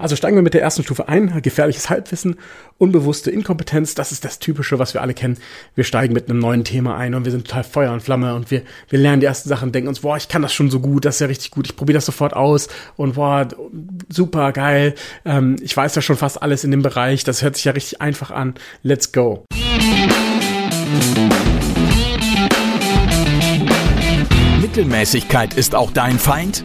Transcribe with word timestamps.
Also 0.00 0.16
steigen 0.16 0.34
wir 0.34 0.42
mit 0.42 0.54
der 0.54 0.62
ersten 0.62 0.82
Stufe 0.82 1.08
ein. 1.08 1.42
Gefährliches 1.42 1.90
Halbwissen, 1.90 2.36
unbewusste 2.78 3.30
Inkompetenz. 3.30 3.94
Das 3.94 4.12
ist 4.12 4.24
das 4.24 4.38
Typische, 4.38 4.78
was 4.78 4.94
wir 4.94 5.02
alle 5.02 5.12
kennen. 5.12 5.36
Wir 5.74 5.84
steigen 5.84 6.14
mit 6.14 6.30
einem 6.30 6.38
neuen 6.38 6.64
Thema 6.64 6.96
ein 6.96 7.14
und 7.14 7.26
wir 7.26 7.32
sind 7.32 7.46
total 7.46 7.64
Feuer 7.64 7.92
und 7.92 8.02
Flamme 8.02 8.34
und 8.34 8.50
wir, 8.50 8.62
wir 8.88 8.98
lernen 8.98 9.20
die 9.20 9.26
ersten 9.26 9.50
Sachen, 9.50 9.72
denken 9.72 9.88
uns, 9.88 10.00
boah, 10.00 10.16
ich 10.16 10.28
kann 10.28 10.40
das 10.40 10.54
schon 10.54 10.70
so 10.70 10.80
gut, 10.80 11.04
das 11.04 11.16
ist 11.16 11.20
ja 11.20 11.26
richtig 11.26 11.50
gut, 11.50 11.66
ich 11.66 11.76
probiere 11.76 11.98
das 11.98 12.06
sofort 12.06 12.32
aus 12.32 12.68
und 12.96 13.16
boah, 13.16 13.46
super 14.08 14.52
geil. 14.52 14.94
Ähm, 15.26 15.56
ich 15.60 15.76
weiß 15.76 15.94
ja 15.94 16.00
schon 16.00 16.16
fast 16.16 16.42
alles 16.42 16.64
in 16.64 16.70
dem 16.70 16.80
Bereich. 16.80 17.22
Das 17.24 17.42
hört 17.42 17.56
sich 17.56 17.66
ja 17.66 17.72
richtig 17.72 18.00
einfach 18.00 18.30
an. 18.30 18.54
Let's 18.82 19.12
go. 19.12 19.44
Mittelmäßigkeit 24.62 25.52
ist 25.52 25.74
auch 25.74 25.90
dein 25.90 26.18
Feind? 26.18 26.64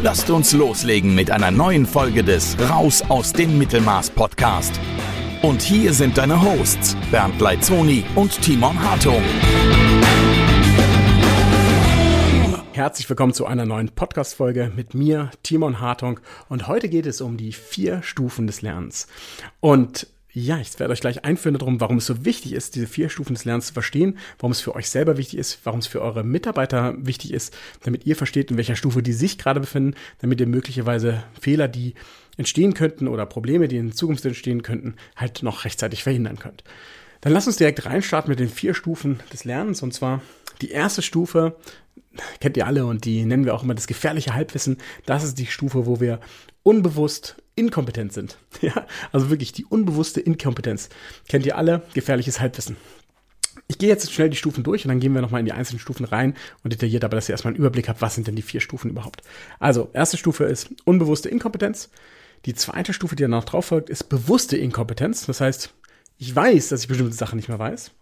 Lasst 0.00 0.30
uns 0.30 0.52
loslegen 0.52 1.12
mit 1.16 1.32
einer 1.32 1.50
neuen 1.50 1.84
Folge 1.84 2.22
des 2.22 2.56
Raus 2.70 3.02
aus 3.08 3.32
dem 3.32 3.58
Mittelmaß 3.58 4.10
Podcast. 4.10 4.78
Und 5.42 5.60
hier 5.60 5.92
sind 5.92 6.16
deine 6.16 6.40
Hosts 6.40 6.96
Bernd 7.10 7.40
Leitzoni 7.40 8.04
und 8.14 8.40
Timon 8.40 8.80
Hartung. 8.80 9.20
Herzlich 12.74 13.10
willkommen 13.10 13.32
zu 13.32 13.44
einer 13.46 13.66
neuen 13.66 13.88
Podcast-Folge 13.88 14.70
mit 14.76 14.94
mir, 14.94 15.32
Timon 15.42 15.80
Hartung. 15.80 16.20
Und 16.48 16.68
heute 16.68 16.88
geht 16.88 17.06
es 17.06 17.20
um 17.20 17.36
die 17.36 17.52
vier 17.52 18.00
Stufen 18.04 18.46
des 18.46 18.62
Lernens. 18.62 19.08
Und 19.58 20.06
ja, 20.32 20.58
ich 20.58 20.78
werde 20.78 20.92
euch 20.92 21.00
gleich 21.00 21.24
einführen 21.24 21.58
darum, 21.58 21.80
warum 21.80 21.96
es 21.96 22.06
so 22.06 22.24
wichtig 22.24 22.52
ist, 22.52 22.74
diese 22.74 22.86
vier 22.86 23.08
Stufen 23.08 23.34
des 23.34 23.44
Lernens 23.44 23.68
zu 23.68 23.72
verstehen, 23.72 24.18
warum 24.38 24.52
es 24.52 24.60
für 24.60 24.74
euch 24.74 24.90
selber 24.90 25.16
wichtig 25.16 25.38
ist, 25.38 25.58
warum 25.64 25.80
es 25.80 25.86
für 25.86 26.02
eure 26.02 26.22
Mitarbeiter 26.22 26.94
wichtig 26.98 27.32
ist, 27.32 27.56
damit 27.82 28.06
ihr 28.06 28.14
versteht, 28.14 28.50
in 28.50 28.58
welcher 28.58 28.76
Stufe 28.76 29.02
die 29.02 29.14
sich 29.14 29.38
gerade 29.38 29.60
befinden, 29.60 29.94
damit 30.20 30.40
ihr 30.40 30.46
möglicherweise 30.46 31.24
Fehler, 31.40 31.66
die 31.66 31.94
entstehen 32.36 32.74
könnten 32.74 33.08
oder 33.08 33.26
Probleme, 33.26 33.68
die 33.68 33.78
in 33.78 33.92
Zukunft 33.92 34.24
entstehen 34.24 34.62
könnten, 34.62 34.96
halt 35.16 35.42
noch 35.42 35.64
rechtzeitig 35.64 36.02
verhindern 36.02 36.38
könnt. 36.38 36.62
Dann 37.20 37.32
lasst 37.32 37.48
uns 37.48 37.56
direkt 37.56 37.84
reinstarten 37.84 38.30
mit 38.30 38.38
den 38.38 38.48
vier 38.48 38.74
Stufen 38.74 39.20
des 39.32 39.44
Lernens. 39.44 39.82
Und 39.82 39.92
zwar 39.92 40.22
die 40.60 40.70
erste 40.70 41.02
Stufe, 41.02 41.56
kennt 42.40 42.56
ihr 42.56 42.66
alle 42.66 42.86
und 42.86 43.04
die 43.04 43.24
nennen 43.24 43.44
wir 43.44 43.54
auch 43.54 43.62
immer 43.62 43.74
das 43.74 43.86
gefährliche 43.86 44.34
Halbwissen. 44.34 44.78
Das 45.06 45.24
ist 45.24 45.38
die 45.38 45.46
Stufe, 45.46 45.86
wo 45.86 46.00
wir 46.00 46.20
unbewusst 46.62 47.36
inkompetent 47.58 48.12
sind. 48.12 48.38
Ja, 48.60 48.86
also 49.12 49.30
wirklich 49.30 49.52
die 49.52 49.64
unbewusste 49.64 50.20
Inkompetenz. 50.20 50.88
Kennt 51.28 51.46
ihr 51.46 51.56
alle? 51.56 51.82
Gefährliches 51.94 52.40
Halbwissen. 52.40 52.76
Ich 53.68 53.78
gehe 53.78 53.88
jetzt 53.88 54.12
schnell 54.12 54.30
die 54.30 54.36
Stufen 54.36 54.64
durch 54.64 54.84
und 54.84 54.88
dann 54.88 54.98
gehen 54.98 55.14
wir 55.14 55.20
nochmal 55.20 55.40
in 55.40 55.46
die 55.46 55.52
einzelnen 55.52 55.78
Stufen 55.78 56.04
rein 56.04 56.34
und 56.64 56.72
detailliert, 56.72 57.04
aber 57.04 57.16
dass 57.16 57.28
ihr 57.28 57.34
erstmal 57.34 57.52
einen 57.52 57.60
Überblick 57.60 57.88
habt, 57.88 58.00
was 58.00 58.14
sind 58.14 58.26
denn 58.26 58.36
die 58.36 58.42
vier 58.42 58.60
Stufen 58.60 58.90
überhaupt. 58.90 59.22
Also, 59.58 59.90
erste 59.92 60.16
Stufe 60.16 60.44
ist 60.44 60.70
unbewusste 60.84 61.28
Inkompetenz. 61.28 61.90
Die 62.46 62.54
zweite 62.54 62.92
Stufe, 62.92 63.14
die 63.14 63.22
danach 63.22 63.44
drauf 63.44 63.66
folgt, 63.66 63.90
ist 63.90 64.04
bewusste 64.04 64.56
Inkompetenz. 64.56 65.26
Das 65.26 65.40
heißt, 65.40 65.74
ich 66.18 66.34
weiß, 66.34 66.68
dass 66.68 66.82
ich 66.82 66.88
bestimmte 66.88 67.14
Sachen 67.14 67.36
nicht 67.36 67.48
mehr 67.48 67.58
weiß. 67.58 67.92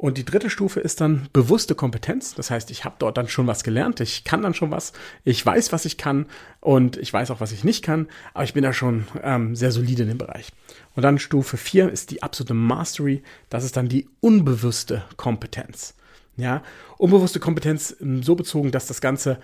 Und 0.00 0.16
die 0.16 0.24
dritte 0.24 0.48
Stufe 0.48 0.80
ist 0.80 1.02
dann 1.02 1.28
bewusste 1.34 1.74
Kompetenz. 1.74 2.34
Das 2.34 2.50
heißt, 2.50 2.70
ich 2.70 2.86
habe 2.86 2.96
dort 2.98 3.18
dann 3.18 3.28
schon 3.28 3.46
was 3.46 3.62
gelernt, 3.62 4.00
ich 4.00 4.24
kann 4.24 4.40
dann 4.40 4.54
schon 4.54 4.70
was, 4.70 4.94
ich 5.24 5.44
weiß, 5.44 5.72
was 5.72 5.84
ich 5.84 5.98
kann 5.98 6.24
und 6.60 6.96
ich 6.96 7.12
weiß 7.12 7.30
auch, 7.30 7.42
was 7.42 7.52
ich 7.52 7.64
nicht 7.64 7.84
kann, 7.84 8.08
aber 8.32 8.44
ich 8.44 8.54
bin 8.54 8.62
da 8.62 8.72
schon 8.72 9.06
ähm, 9.22 9.54
sehr 9.54 9.72
solide 9.72 10.04
in 10.04 10.08
dem 10.08 10.16
Bereich. 10.16 10.52
Und 10.96 11.02
dann 11.02 11.18
Stufe 11.18 11.58
4 11.58 11.90
ist 11.90 12.12
die 12.12 12.22
absolute 12.22 12.54
Mastery. 12.54 13.22
Das 13.50 13.62
ist 13.62 13.76
dann 13.76 13.90
die 13.90 14.08
unbewusste 14.20 15.04
Kompetenz. 15.18 15.94
Ja, 16.38 16.62
unbewusste 16.96 17.38
Kompetenz 17.38 17.94
ähm, 18.00 18.22
so 18.22 18.36
bezogen, 18.36 18.70
dass 18.70 18.86
das 18.86 19.02
Ganze 19.02 19.38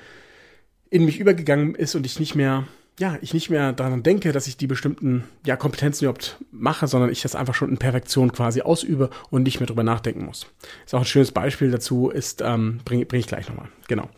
in 0.89 1.05
mich 1.05 1.21
übergegangen 1.21 1.75
ist 1.75 1.95
und 1.97 2.07
ich 2.07 2.19
nicht 2.19 2.35
mehr 2.35 2.67
ja, 2.99 3.19
ich 3.21 3.35
nicht 3.35 3.51
mehr 3.51 3.73
daran 3.73 4.03
denke, 4.03 4.33
dass 4.33 4.47
ich 4.47 4.57
die 4.57 4.67
bestimmten 4.67 5.25
ja, 5.45 5.57
Kompetenzen 5.57 6.05
überhaupt 6.05 6.39
mache, 6.51 6.87
sondern 6.87 7.11
ich 7.11 7.23
das 7.23 7.35
einfach 7.35 7.55
schon 7.55 7.71
in 7.71 7.79
Perfektion 7.79 8.33
quasi 8.33 8.63
ausübe 8.63 9.11
und 9.31 9.43
nicht 9.43 9.61
mehr 9.61 9.67
drüber 9.67 9.83
nachdenken 9.83 10.25
muss. 10.25 10.47
Ist 10.85 10.95
auch 10.95 11.01
ein 11.01 11.05
schönes 11.05 11.33
Beispiel 11.33 11.71
dazu, 11.71 12.09
ist, 12.09 12.41
ähm, 12.41 12.81
bringe 12.85 13.05
bring 13.05 13.21
ich 13.21 13.27
gleich 13.27 13.49
nochmal. 13.49 13.69
Genau. 13.89 14.09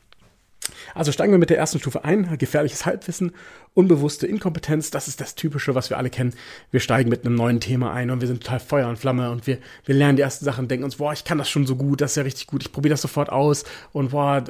Also 0.95 1.13
steigen 1.13 1.33
wir 1.33 1.39
mit 1.39 1.51
der 1.51 1.59
ersten 1.59 1.79
Stufe 1.79 2.05
ein, 2.05 2.39
gefährliches 2.39 2.87
Halbwissen, 2.87 3.33
unbewusste 3.75 4.27
Inkompetenz, 4.27 4.91
das 4.91 5.09
ist 5.09 5.21
das 5.21 5.35
Typische, 5.35 5.75
was 5.75 5.91
wir 5.91 5.99
alle 5.99 6.11
kennen. 6.11 6.35
Wir 6.71 6.81
steigen 6.81 7.11
mit 7.11 7.25
einem 7.25 7.35
neuen 7.35 7.61
Thema 7.61 7.93
ein 7.93 8.11
und 8.11 8.21
wir 8.21 8.29
sind 8.29 8.43
total 8.43 8.61
Feuer 8.61 8.89
und 8.89 8.99
Flamme 8.99 9.31
und 9.31 9.47
wir, 9.47 9.59
wir 9.85 9.95
lernen 9.95 10.17
die 10.17 10.23
ersten 10.23 10.45
Sachen, 10.45 10.69
denken 10.69 10.85
uns, 10.85 10.97
boah, 10.97 11.13
ich 11.13 11.25
kann 11.25 11.39
das 11.39 11.49
schon 11.49 11.67
so 11.67 11.77
gut, 11.77 12.01
das 12.01 12.13
ist 12.13 12.17
ja 12.17 12.23
richtig 12.23 12.47
gut, 12.47 12.63
ich 12.63 12.73
probiere 12.73 12.95
das 12.95 13.03
sofort 13.03 13.31
aus 13.31 13.65
und 13.93 14.11
boah, 14.11 14.43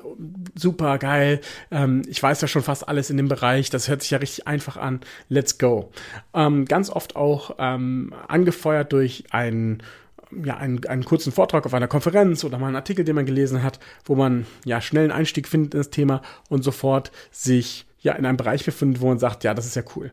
super 0.55 0.99
geil, 0.99 1.41
ähm, 1.71 2.03
ich 2.09 2.23
weiß 2.23 2.41
ja 2.41 2.49
schon 2.49 2.63
fast 2.63 2.89
alles 2.89 3.11
in 3.11 3.17
dem 3.17 3.29
Bereich, 3.29 3.71
das 3.71 3.89
hört 3.89 4.03
sich 4.03 4.11
ja 4.11 4.19
richtig 4.19 4.47
einfach 4.47 4.77
an, 4.77 5.01
let's 5.29 5.59
go. 5.59 5.91
Ähm, 6.35 6.65
ganz 6.65 6.91
oft 6.91 7.17
auch 7.17 7.57
ähm, 7.59 8.15
angefeuert 8.29 8.93
durch 8.93 9.25
einen 9.31 9.83
ja, 10.45 10.57
einen, 10.57 10.85
einen 10.87 11.05
kurzen 11.05 11.33
Vortrag 11.33 11.67
auf 11.67 11.75
einer 11.75 11.89
Konferenz 11.89 12.45
oder 12.45 12.59
mal 12.59 12.67
einen 12.67 12.77
Artikel, 12.77 13.05
den 13.05 13.15
man 13.15 13.27
gelesen 13.27 13.63
hat, 13.63 13.79
wo 14.05 14.15
man 14.15 14.47
ja 14.65 14.81
schnell 14.81 15.05
einen 15.05 15.13
Einstieg 15.13 15.49
findet 15.49 15.75
in 15.75 15.81
das 15.81 15.91
Thema 15.91 16.23
und 16.49 16.63
sofort 16.63 17.11
sich 17.31 17.87
ja 18.01 18.13
in 18.13 18.27
einem 18.27 18.37
Bereich 18.37 18.65
befindet, 18.65 19.01
wo 19.01 19.09
man 19.09 19.19
sagt, 19.19 19.45
ja, 19.45 19.55
das 19.55 19.67
ist 19.67 19.77
ja 19.77 19.83
cool. 19.97 20.13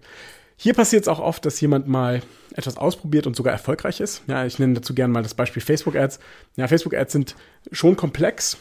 Hier 0.58 0.74
passiert 0.74 1.04
es 1.04 1.08
auch 1.08 1.20
oft, 1.20 1.46
dass 1.46 1.60
jemand 1.60 1.88
mal 1.88 2.22
etwas 2.54 2.78
ausprobiert 2.78 3.28
und 3.28 3.36
sogar 3.36 3.52
erfolgreich 3.52 4.00
ist. 4.00 4.24
Ja, 4.28 4.46
ich 4.46 4.58
nenne 4.58 4.76
dazu 4.76 4.96
gerne 4.96 5.14
mal 5.14 5.24
das 5.24 5.34
Beispiel 5.34 5.62
Facebook 5.62 5.96
Ads. 5.96 6.20
Ja, 6.56 6.68
Facebook 6.68 6.94
Ads 6.94 7.12
sind 7.12 7.36
schon 7.72 7.98
komplex 7.98 8.58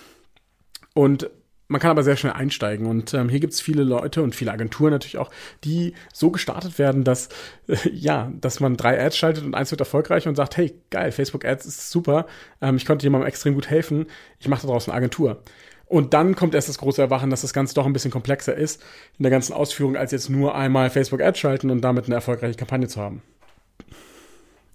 und 0.93 1.31
man 1.69 1.81
kann 1.81 1.91
aber 1.91 2.03
sehr 2.03 2.17
schnell 2.17 2.35
einsteigen. 2.35 2.87
Und 2.87 3.15
ähm, 3.15 3.29
hier 3.29 3.41
gibt 3.41 3.53
es 3.53 3.61
viele 3.61 3.85
Leute 3.85 4.23
und 4.23 4.35
viele 4.35 4.53
Agenturen 4.53 4.91
natürlich 4.91 5.19
auch, 5.19 5.31
die 5.65 5.95
so 6.13 6.31
gestartet 6.31 6.79
werden, 6.79 7.05
dass 7.05 7.29
äh, 7.69 7.77
ja, 7.91 8.31
dass 8.41 8.61
man 8.61 8.77
drei 8.77 9.03
Ads 9.03 9.17
schaltet 9.17 9.45
und 9.45 9.55
eins 9.55 9.71
wird 9.71 9.81
erfolgreich 9.81 10.29
und 10.29 10.35
sagt, 10.35 10.57
hey, 10.57 10.75
geil, 10.91 11.13
Facebook 11.13 11.45
Ads 11.45 11.67
ist 11.67 11.91
super, 11.91 12.27
ähm, 12.61 12.77
ich 12.77 12.87
konnte 12.87 13.05
jemandem 13.05 13.29
extrem 13.29 13.55
gut 13.55 13.69
helfen, 13.71 14.07
ich 14.39 14.49
mache 14.49 14.67
daraus 14.67 14.89
eine 14.89 14.97
Agentur. 14.97 15.43
Und 15.87 16.15
dann 16.15 16.35
kommt 16.35 16.55
erst 16.55 16.69
das 16.69 16.79
große 16.79 17.01
Erwachen, 17.01 17.31
dass 17.31 17.43
das 17.43 17.53
Ganze 17.53 17.75
doch 17.75 17.87
ein 17.87 17.93
bisschen 17.93 18.11
komplexer 18.11 18.55
ist 18.55 18.83
in 19.19 19.23
der 19.23 19.31
ganzen 19.31 19.53
Ausführung, 19.53 19.97
als 19.97 20.13
jetzt 20.13 20.31
nur 20.31 20.55
einmal 20.55 20.91
Facebook 20.91 21.21
Ads 21.21 21.39
schalten 21.39 21.71
und 21.71 21.83
damit 21.83 22.07
eine 22.07 22.15
erfolgreiche 22.15 22.57
Kampagne 22.57 22.89
zu 22.89 23.01
haben. 23.01 23.23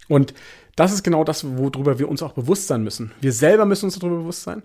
Und 0.08 0.34
das 0.76 0.94
ist 0.94 1.04
genau 1.04 1.24
das, 1.24 1.46
worüber 1.58 2.00
wir 2.00 2.10
uns 2.10 2.24
auch 2.24 2.34
bewusst 2.34 2.68
sein 2.68 2.84
müssen. 2.84 3.12
Wir 3.22 3.34
selber 3.34 3.66
müssen 3.66 3.86
uns 3.86 4.00
darüber 4.00 4.18
bewusst 4.18 4.44
sein. 4.44 4.64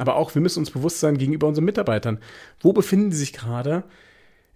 Aber 0.00 0.16
auch 0.16 0.34
wir 0.34 0.40
müssen 0.40 0.60
uns 0.60 0.70
bewusst 0.70 0.98
sein 1.00 1.18
gegenüber 1.18 1.46
unseren 1.46 1.66
Mitarbeitern. 1.66 2.20
Wo 2.58 2.72
befinden 2.72 3.10
die 3.10 3.16
sich 3.16 3.34
gerade 3.34 3.84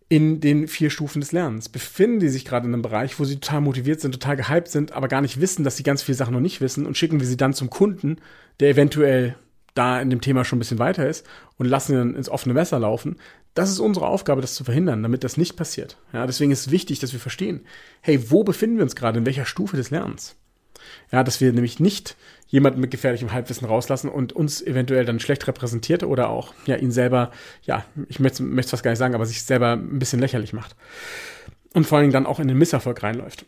in 0.09 0.41
den 0.41 0.69
vier 0.69 0.89
Stufen 0.89 1.21
des 1.21 1.33
Lernens? 1.33 1.69
Befinden 1.69 2.19
die 2.19 2.31
sich 2.31 2.47
gerade 2.47 2.67
in 2.67 2.73
einem 2.73 2.81
Bereich, 2.81 3.21
wo 3.21 3.25
sie 3.25 3.35
total 3.35 3.61
motiviert 3.61 4.01
sind, 4.01 4.13
total 4.13 4.37
gehypt 4.37 4.69
sind, 4.69 4.93
aber 4.93 5.07
gar 5.07 5.21
nicht 5.21 5.43
wissen, 5.43 5.63
dass 5.63 5.77
sie 5.77 5.83
ganz 5.83 6.03
viele 6.03 6.17
Sachen 6.17 6.33
noch 6.33 6.41
nicht 6.41 6.63
wissen 6.63 6.87
und 6.87 6.97
schicken 6.97 7.21
wir 7.21 7.27
sie 7.27 7.37
dann 7.37 7.53
zum 7.53 7.69
Kunden, 7.69 8.17
der 8.59 8.71
eventuell 8.71 9.37
da 9.75 10.01
in 10.01 10.09
dem 10.09 10.23
Thema 10.23 10.47
schon 10.47 10.57
ein 10.57 10.61
bisschen 10.61 10.79
weiter 10.79 11.07
ist 11.07 11.27
und 11.59 11.67
lassen 11.67 11.93
ihn 11.93 11.99
dann 11.99 12.15
ins 12.15 12.31
offene 12.31 12.55
Messer 12.55 12.79
laufen. 12.79 13.17
Das 13.53 13.69
ist 13.69 13.81
unsere 13.81 14.07
Aufgabe, 14.07 14.41
das 14.41 14.55
zu 14.55 14.65
verhindern, 14.65 15.03
damit 15.03 15.25
das 15.25 15.37
nicht 15.37 15.57
passiert. 15.57 15.99
Ja, 16.15 16.27
deswegen 16.27 16.53
ist 16.53 16.67
es 16.67 16.71
wichtig, 16.71 17.01
dass 17.01 17.13
wir 17.13 17.21
verstehen, 17.21 17.67
hey, 18.01 18.31
wo 18.31 18.45
befinden 18.45 18.77
wir 18.77 18.85
uns 18.85 18.97
gerade, 18.97 19.19
in 19.19 19.27
welcher 19.27 19.45
Stufe 19.45 19.77
des 19.77 19.91
Lernens? 19.91 20.37
Ja, 21.13 21.25
dass 21.25 21.41
wir 21.41 21.53
nämlich 21.53 21.81
nicht 21.81 22.17
jemanden 22.49 22.81
mit 22.81 22.91
gefährlichem 22.91 23.33
Halbwissen 23.33 23.67
rauslassen 23.67 24.09
und 24.09 24.33
uns 24.33 24.63
eventuell 24.63 25.05
dann 25.05 25.21
schlecht 25.21 25.47
repräsentiert 25.49 26.05
oder 26.05 26.29
auch 26.29 26.55
ja 26.67 26.77
ihn 26.77 26.93
selber, 26.93 27.33
ja, 27.63 27.85
ich 28.09 28.21
möchte 28.21 28.45
es 28.45 28.71
fast 28.71 28.83
gar 28.83 28.93
nicht 28.93 28.99
sagen, 28.99 29.15
aber 29.15 29.27
sich 29.27 29.43
selber 29.43 29.73
ein 29.73 29.99
bisschen 29.99 30.21
lächerlich 30.21 30.53
macht. 30.53 30.77
Und 31.73 31.87
vor 31.87 31.99
allen 31.99 32.05
Dingen 32.05 32.13
dann 32.13 32.27
auch 32.27 32.39
in 32.39 32.47
den 32.47 32.57
Misserfolg 32.57 33.03
reinläuft. 33.03 33.45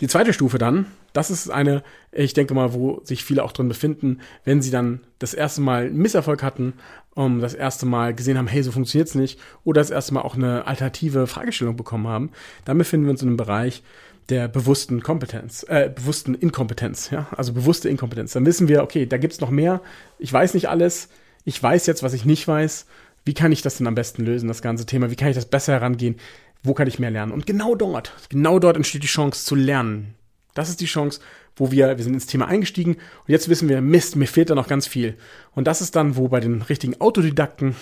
Die 0.00 0.08
zweite 0.08 0.32
Stufe 0.32 0.58
dann, 0.58 0.86
das 1.12 1.30
ist 1.30 1.48
eine, 1.48 1.82
ich 2.12 2.34
denke 2.34 2.54
mal, 2.54 2.74
wo 2.74 3.00
sich 3.04 3.24
viele 3.24 3.42
auch 3.42 3.52
drin 3.52 3.68
befinden, 3.68 4.20
wenn 4.44 4.60
sie 4.60 4.70
dann 4.70 5.00
das 5.18 5.34
erste 5.34 5.60
Mal 5.60 5.86
einen 5.86 5.96
Misserfolg 5.96 6.42
hatten, 6.42 6.74
um 7.14 7.40
das 7.40 7.54
erste 7.54 7.86
Mal 7.86 8.14
gesehen 8.14 8.36
haben, 8.36 8.48
hey, 8.48 8.62
so 8.62 8.72
funktioniert's 8.72 9.14
nicht, 9.14 9.40
oder 9.62 9.80
das 9.80 9.90
erste 9.90 10.14
Mal 10.14 10.22
auch 10.22 10.34
eine 10.34 10.66
alternative 10.66 11.26
Fragestellung 11.26 11.76
bekommen 11.76 12.08
haben, 12.08 12.30
dann 12.64 12.78
befinden 12.78 13.06
wir 13.06 13.12
uns 13.12 13.22
in 13.22 13.28
einem 13.28 13.36
Bereich, 13.36 13.82
der 14.28 14.48
bewussten 14.48 15.02
Kompetenz, 15.02 15.64
äh, 15.68 15.90
bewussten 15.94 16.34
Inkompetenz, 16.34 17.10
ja, 17.10 17.26
also 17.36 17.52
bewusste 17.52 17.88
Inkompetenz. 17.88 18.32
Dann 18.32 18.46
wissen 18.46 18.68
wir, 18.68 18.82
okay, 18.82 19.06
da 19.06 19.18
gibt's 19.18 19.40
noch 19.40 19.50
mehr. 19.50 19.80
Ich 20.18 20.32
weiß 20.32 20.54
nicht 20.54 20.68
alles. 20.68 21.08
Ich 21.44 21.62
weiß 21.62 21.86
jetzt, 21.86 22.02
was 22.02 22.14
ich 22.14 22.24
nicht 22.24 22.48
weiß. 22.48 22.86
Wie 23.24 23.34
kann 23.34 23.52
ich 23.52 23.62
das 23.62 23.76
denn 23.76 23.86
am 23.86 23.94
besten 23.94 24.24
lösen, 24.24 24.48
das 24.48 24.62
ganze 24.62 24.86
Thema? 24.86 25.10
Wie 25.10 25.16
kann 25.16 25.28
ich 25.28 25.34
das 25.34 25.46
besser 25.46 25.74
herangehen? 25.74 26.16
Wo 26.62 26.74
kann 26.74 26.88
ich 26.88 26.98
mehr 26.98 27.10
lernen? 27.10 27.32
Und 27.32 27.46
genau 27.46 27.74
dort, 27.74 28.12
genau 28.30 28.58
dort 28.58 28.76
entsteht 28.76 29.02
die 29.02 29.08
Chance 29.08 29.44
zu 29.44 29.54
lernen. 29.54 30.14
Das 30.54 30.68
ist 30.68 30.80
die 30.80 30.86
Chance, 30.86 31.20
wo 31.56 31.70
wir, 31.70 31.96
wir 31.96 32.04
sind 32.04 32.14
ins 32.14 32.26
Thema 32.26 32.46
eingestiegen 32.46 32.94
und 32.94 33.28
jetzt 33.28 33.48
wissen 33.48 33.68
wir, 33.68 33.80
Mist, 33.80 34.16
mir 34.16 34.26
fehlt 34.26 34.50
da 34.50 34.54
noch 34.54 34.68
ganz 34.68 34.86
viel. 34.86 35.16
Und 35.54 35.66
das 35.66 35.80
ist 35.80 35.96
dann, 35.96 36.16
wo 36.16 36.28
bei 36.28 36.40
den 36.40 36.62
richtigen 36.62 37.00
Autodidakten 37.00 37.76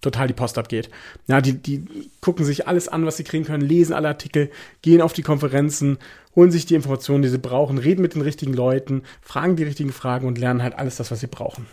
total 0.00 0.28
die 0.28 0.34
Post 0.34 0.58
abgeht. 0.58 0.90
Ja, 1.26 1.40
die, 1.40 1.54
die 1.54 1.84
gucken 2.20 2.44
sich 2.44 2.68
alles 2.68 2.88
an, 2.88 3.04
was 3.06 3.16
sie 3.16 3.24
kriegen 3.24 3.44
können, 3.44 3.66
lesen 3.66 3.94
alle 3.94 4.08
Artikel, 4.08 4.50
gehen 4.82 5.02
auf 5.02 5.12
die 5.12 5.22
Konferenzen, 5.22 5.98
holen 6.36 6.50
sich 6.50 6.66
die 6.66 6.74
Informationen, 6.74 7.22
die 7.22 7.28
sie 7.28 7.38
brauchen, 7.38 7.78
reden 7.78 8.02
mit 8.02 8.14
den 8.14 8.22
richtigen 8.22 8.52
Leuten, 8.52 9.02
fragen 9.20 9.56
die 9.56 9.64
richtigen 9.64 9.92
Fragen 9.92 10.26
und 10.26 10.38
lernen 10.38 10.62
halt 10.62 10.78
alles 10.78 10.96
das, 10.96 11.10
was 11.10 11.20
sie 11.20 11.26
brauchen. 11.26 11.66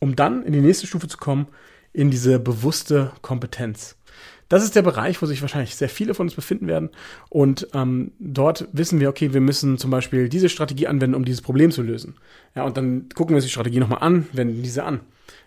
Um 0.00 0.16
dann 0.16 0.44
in 0.44 0.52
die 0.52 0.60
nächste 0.60 0.86
Stufe 0.86 1.08
zu 1.08 1.18
kommen, 1.18 1.48
in 1.92 2.10
diese 2.10 2.38
bewusste 2.38 3.12
Kompetenz. 3.20 3.96
Das 4.48 4.62
ist 4.62 4.76
der 4.76 4.82
Bereich, 4.82 5.22
wo 5.22 5.26
sich 5.26 5.40
wahrscheinlich 5.40 5.76
sehr 5.76 5.88
viele 5.88 6.12
von 6.12 6.26
uns 6.26 6.34
befinden 6.34 6.66
werden. 6.66 6.90
Und 7.30 7.68
ähm, 7.72 8.12
dort 8.18 8.68
wissen 8.72 9.00
wir, 9.00 9.08
okay, 9.08 9.32
wir 9.32 9.40
müssen 9.40 9.78
zum 9.78 9.90
Beispiel 9.90 10.28
diese 10.28 10.50
Strategie 10.50 10.86
anwenden, 10.86 11.14
um 11.14 11.24
dieses 11.24 11.40
Problem 11.40 11.70
zu 11.70 11.80
lösen. 11.80 12.16
Ja, 12.54 12.64
und 12.64 12.76
dann 12.76 13.08
gucken 13.14 13.30
wir 13.30 13.36
uns 13.36 13.46
die 13.46 13.50
Strategie 13.50 13.80
nochmal 13.80 14.02
an, 14.02 14.26
wenden 14.34 14.62
diese 14.62 14.84
an. 14.84 15.00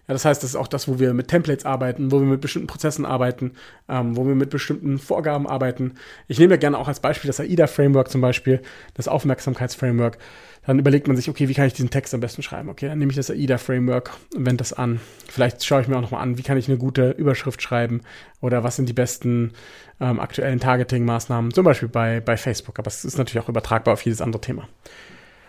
Ja, 0.07 0.13
das 0.13 0.23
heißt, 0.23 0.43
das 0.43 0.51
ist 0.51 0.55
auch 0.55 0.67
das, 0.67 0.87
wo 0.87 0.99
wir 0.99 1.13
mit 1.13 1.29
Templates 1.29 1.65
arbeiten, 1.65 2.11
wo 2.11 2.19
wir 2.19 2.27
mit 2.27 2.41
bestimmten 2.41 2.67
Prozessen 2.67 3.05
arbeiten, 3.05 3.53
ähm, 3.89 4.15
wo 4.15 4.27
wir 4.27 4.35
mit 4.35 4.51
bestimmten 4.51 4.99
Vorgaben 4.99 5.47
arbeiten. 5.47 5.95
Ich 6.27 6.37
nehme 6.37 6.53
ja 6.53 6.57
gerne 6.57 6.77
auch 6.77 6.87
als 6.87 6.99
Beispiel 6.99 7.27
das 7.27 7.39
AIDA-Framework 7.39 8.11
zum 8.11 8.21
Beispiel, 8.21 8.61
das 8.93 9.07
Aufmerksamkeitsframework. 9.07 10.19
Dann 10.67 10.79
überlegt 10.79 11.07
man 11.07 11.15
sich, 11.15 11.29
okay, 11.29 11.47
wie 11.47 11.53
kann 11.53 11.67
ich 11.67 11.73
diesen 11.73 11.89
Text 11.89 12.13
am 12.13 12.19
besten 12.19 12.43
schreiben? 12.43 12.69
Okay, 12.69 12.87
dann 12.87 12.99
nehme 12.99 13.11
ich 13.11 13.15
das 13.15 13.31
AIDA-Framework 13.31 14.11
und 14.35 14.45
wende 14.45 14.57
das 14.57 14.73
an. 14.73 14.99
Vielleicht 15.27 15.65
schaue 15.65 15.81
ich 15.81 15.87
mir 15.87 15.97
auch 15.97 16.01
nochmal 16.01 16.21
an, 16.21 16.37
wie 16.37 16.43
kann 16.43 16.57
ich 16.57 16.67
eine 16.67 16.77
gute 16.77 17.11
Überschrift 17.11 17.61
schreiben 17.61 18.01
oder 18.41 18.63
was 18.63 18.75
sind 18.75 18.87
die 18.87 18.93
besten 18.93 19.53
ähm, 19.99 20.19
aktuellen 20.19 20.59
Targeting-Maßnahmen, 20.59 21.51
zum 21.51 21.65
Beispiel 21.65 21.89
bei, 21.89 22.19
bei 22.19 22.37
Facebook. 22.37 22.77
Aber 22.77 22.87
es 22.87 23.05
ist 23.05 23.17
natürlich 23.17 23.43
auch 23.43 23.49
übertragbar 23.49 23.93
auf 23.93 24.01
jedes 24.01 24.21
andere 24.21 24.41
Thema. 24.41 24.67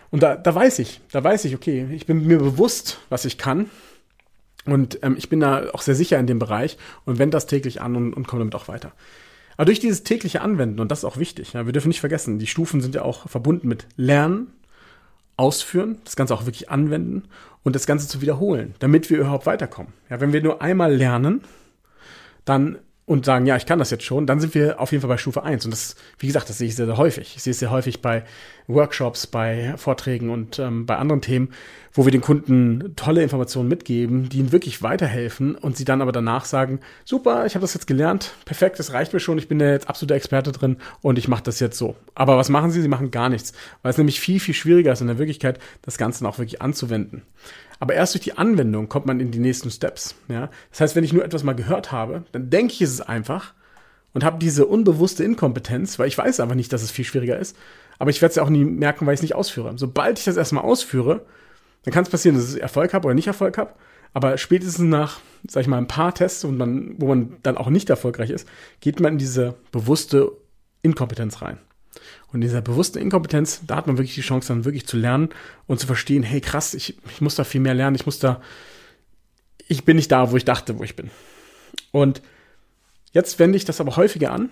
Und 0.09 0.23
da, 0.23 0.35
da 0.35 0.55
weiß 0.55 0.79
ich, 0.79 1.01
da 1.11 1.23
weiß 1.23 1.45
ich, 1.45 1.55
okay, 1.55 1.87
ich 1.91 2.05
bin 2.05 2.25
mir 2.25 2.37
bewusst, 2.37 2.99
was 3.09 3.25
ich 3.25 3.37
kann 3.37 3.69
und 4.73 4.99
ähm, 5.03 5.15
ich 5.17 5.29
bin 5.29 5.39
da 5.39 5.69
auch 5.73 5.81
sehr 5.81 5.95
sicher 5.95 6.19
in 6.19 6.27
dem 6.27 6.39
Bereich 6.39 6.77
und 7.05 7.19
wende 7.19 7.35
das 7.35 7.45
täglich 7.45 7.81
an 7.81 7.95
und, 7.95 8.13
und 8.13 8.27
komme 8.27 8.41
damit 8.41 8.55
auch 8.55 8.67
weiter. 8.67 8.91
Aber 9.57 9.65
durch 9.65 9.79
dieses 9.79 10.03
tägliche 10.03 10.41
Anwenden, 10.41 10.79
und 10.79 10.91
das 10.91 10.99
ist 10.99 11.05
auch 11.05 11.17
wichtig, 11.17 11.53
ja, 11.53 11.65
wir 11.65 11.73
dürfen 11.73 11.87
nicht 11.87 11.99
vergessen, 11.99 12.37
die 12.37 12.47
Stufen 12.47 12.81
sind 12.81 12.93
ja 12.93 13.01
auch 13.01 13.27
verbunden 13.27 13.67
mit 13.67 13.87
Lernen, 13.95 14.53
Ausführen, 15.35 15.99
das 16.03 16.15
Ganze 16.15 16.33
auch 16.33 16.45
wirklich 16.45 16.69
anwenden 16.69 17.23
und 17.63 17.75
das 17.75 17.85
Ganze 17.85 18.07
zu 18.07 18.21
wiederholen, 18.21 18.73
damit 18.79 19.09
wir 19.09 19.19
überhaupt 19.19 19.45
weiterkommen. 19.45 19.93
Ja, 20.09 20.19
wenn 20.19 20.33
wir 20.33 20.41
nur 20.41 20.61
einmal 20.61 20.93
lernen, 20.93 21.41
dann 22.45 22.79
und 23.07 23.23
sagen, 23.23 23.45
ja, 23.45 23.55
ich 23.55 23.65
kann 23.65 23.79
das 23.79 23.89
jetzt 23.89 24.03
schon, 24.03 24.27
dann 24.27 24.41
sind 24.41 24.53
wir 24.53 24.81
auf 24.81 24.91
jeden 24.91 25.01
Fall 25.01 25.07
bei 25.07 25.17
Stufe 25.17 25.41
1. 25.41 25.63
Und 25.63 25.71
das, 25.71 25.95
wie 26.19 26.27
gesagt, 26.27 26.49
das 26.49 26.57
sehe 26.57 26.67
ich 26.67 26.75
sehr, 26.75 26.87
sehr 26.87 26.97
häufig. 26.97 27.35
Ich 27.37 27.41
sehe 27.41 27.51
es 27.51 27.59
sehr 27.59 27.71
häufig 27.71 28.01
bei 28.01 28.23
Workshops, 28.67 29.27
bei 29.27 29.75
Vorträgen 29.77 30.29
und 30.29 30.59
ähm, 30.59 30.85
bei 30.85 30.97
anderen 30.97 31.21
Themen, 31.21 31.53
wo 31.93 32.03
wir 32.03 32.11
den 32.11 32.19
Kunden 32.19 32.93
tolle 32.97 33.23
Informationen 33.23 33.69
mitgeben, 33.69 34.27
die 34.27 34.39
ihnen 34.39 34.51
wirklich 34.51 34.83
weiterhelfen 34.83 35.55
und 35.55 35.77
sie 35.77 35.85
dann 35.85 36.01
aber 36.01 36.11
danach 36.11 36.43
sagen, 36.43 36.81
super, 37.05 37.45
ich 37.45 37.55
habe 37.55 37.61
das 37.61 37.73
jetzt 37.73 37.87
gelernt, 37.87 38.33
perfekt, 38.43 38.77
das 38.77 38.91
reicht 38.91 39.13
mir 39.13 39.21
schon, 39.21 39.37
ich 39.37 39.47
bin 39.47 39.61
ja 39.61 39.71
jetzt 39.71 39.87
absoluter 39.87 40.15
Experte 40.15 40.51
drin 40.51 40.75
und 41.01 41.17
ich 41.17 41.29
mache 41.29 41.43
das 41.43 41.61
jetzt 41.61 41.77
so. 41.77 41.95
Aber 42.13 42.35
was 42.35 42.49
machen 42.49 42.71
sie? 42.71 42.81
Sie 42.81 42.89
machen 42.89 43.09
gar 43.09 43.29
nichts, 43.29 43.53
weil 43.83 43.91
es 43.91 43.97
nämlich 43.97 44.19
viel, 44.19 44.41
viel 44.41 44.53
schwieriger 44.53 44.91
ist 44.91 44.99
in 44.99 45.07
der 45.07 45.17
Wirklichkeit, 45.17 45.59
das 45.81 45.97
Ganze 45.97 46.27
auch 46.27 46.39
wirklich 46.39 46.61
anzuwenden. 46.61 47.21
Aber 47.79 47.93
erst 47.93 48.13
durch 48.13 48.23
die 48.23 48.37
Anwendung 48.37 48.89
kommt 48.89 49.05
man 49.05 49.19
in 49.19 49.31
die 49.31 49.39
nächsten 49.39 49.69
Steps. 49.69 50.15
Ja? 50.27 50.49
Das 50.71 50.81
heißt, 50.81 50.95
wenn 50.95 51.03
ich 51.03 51.13
nur 51.13 51.23
etwas 51.23 51.43
mal 51.43 51.53
gehört 51.53 51.91
habe, 51.91 52.23
dann 52.31 52.49
denke 52.49 52.73
ich, 52.73 52.81
es 52.81 53.01
einfach 53.01 53.53
und 54.13 54.23
habe 54.23 54.39
diese 54.39 54.65
unbewusste 54.65 55.23
Inkompetenz, 55.23 55.99
weil 55.99 56.07
ich 56.07 56.17
weiß 56.17 56.39
einfach 56.39 56.55
nicht, 56.55 56.73
dass 56.73 56.81
es 56.81 56.91
viel 56.91 57.05
schwieriger 57.05 57.37
ist. 57.37 57.55
Aber 57.99 58.09
ich 58.09 58.21
werde 58.21 58.31
es 58.31 58.35
ja 58.35 58.43
auch 58.43 58.49
nie 58.49 58.65
merken, 58.65 59.05
weil 59.05 59.13
ich 59.13 59.19
es 59.19 59.23
nicht 59.23 59.35
ausführe. 59.35 59.73
Sobald 59.77 60.19
ich 60.19 60.25
das 60.25 60.37
erstmal 60.37 60.63
ausführe, 60.63 61.25
dann 61.83 61.93
kann 61.93 62.03
es 62.03 62.09
passieren, 62.09 62.35
dass 62.35 62.53
ich 62.53 62.61
Erfolg 62.61 62.93
habe 62.93 63.05
oder 63.05 63.15
nicht 63.15 63.27
Erfolg 63.27 63.57
habe. 63.57 63.73
Aber 64.13 64.37
spätestens 64.37 64.87
nach, 64.87 65.19
sag 65.47 65.61
ich 65.61 65.67
mal, 65.67 65.77
ein 65.77 65.87
paar 65.87 66.13
Tests, 66.13 66.43
und 66.43 66.57
man, 66.57 66.95
wo 66.97 67.07
man 67.07 67.37
dann 67.43 67.57
auch 67.57 67.69
nicht 67.69 67.89
erfolgreich 67.89 68.29
ist, 68.29 68.47
geht 68.79 68.99
man 68.99 69.13
in 69.13 69.19
diese 69.19 69.55
bewusste 69.71 70.31
Inkompetenz 70.81 71.41
rein. 71.41 71.59
Und 72.27 72.35
in 72.35 72.41
dieser 72.41 72.61
bewussten 72.61 72.99
Inkompetenz, 72.99 73.61
da 73.65 73.77
hat 73.77 73.87
man 73.87 73.97
wirklich 73.97 74.15
die 74.15 74.21
Chance, 74.21 74.49
dann 74.49 74.65
wirklich 74.65 74.85
zu 74.87 74.97
lernen 74.97 75.29
und 75.65 75.79
zu 75.79 75.87
verstehen, 75.87 76.23
hey 76.23 76.41
krass, 76.41 76.73
ich, 76.73 76.97
ich 77.09 77.21
muss 77.21 77.35
da 77.35 77.43
viel 77.43 77.61
mehr 77.61 77.73
lernen, 77.73 77.95
ich 77.95 78.05
muss 78.05 78.19
da, 78.19 78.41
ich 79.67 79.85
bin 79.85 79.97
nicht 79.97 80.11
da, 80.11 80.31
wo 80.31 80.37
ich 80.37 80.45
dachte, 80.45 80.77
wo 80.77 80.83
ich 80.83 80.95
bin. 80.95 81.09
Und 81.91 82.21
jetzt 83.11 83.39
wende 83.39 83.57
ich 83.57 83.65
das 83.65 83.81
aber 83.81 83.95
häufiger 83.95 84.31
an, 84.31 84.49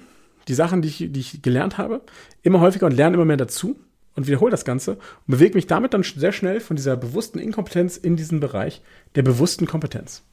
die 0.47 0.53
Sachen, 0.53 0.81
die 0.81 0.88
ich, 0.88 0.97
die 1.09 1.19
ich 1.19 1.42
gelernt 1.42 1.77
habe, 1.77 2.01
immer 2.44 2.59
häufiger 2.59 2.86
und 2.86 2.94
lerne 2.94 3.15
immer 3.15 3.25
mehr 3.25 3.38
dazu 3.38 3.80
und 4.15 4.27
wiederhole 4.27 4.51
das 4.51 4.65
Ganze 4.65 4.94
und 4.94 5.27
bewege 5.27 5.56
mich 5.56 5.68
damit 5.68 5.94
dann 5.94 6.03
sehr 6.03 6.31
schnell 6.31 6.59
von 6.59 6.75
dieser 6.75 6.95
bewussten 6.95 7.39
Inkompetenz 7.39 7.97
in 7.97 8.15
diesen 8.15 8.39
Bereich 8.39 8.81
der 9.15 9.24
bewussten 9.24 9.65
Kompetenz. 9.65 10.24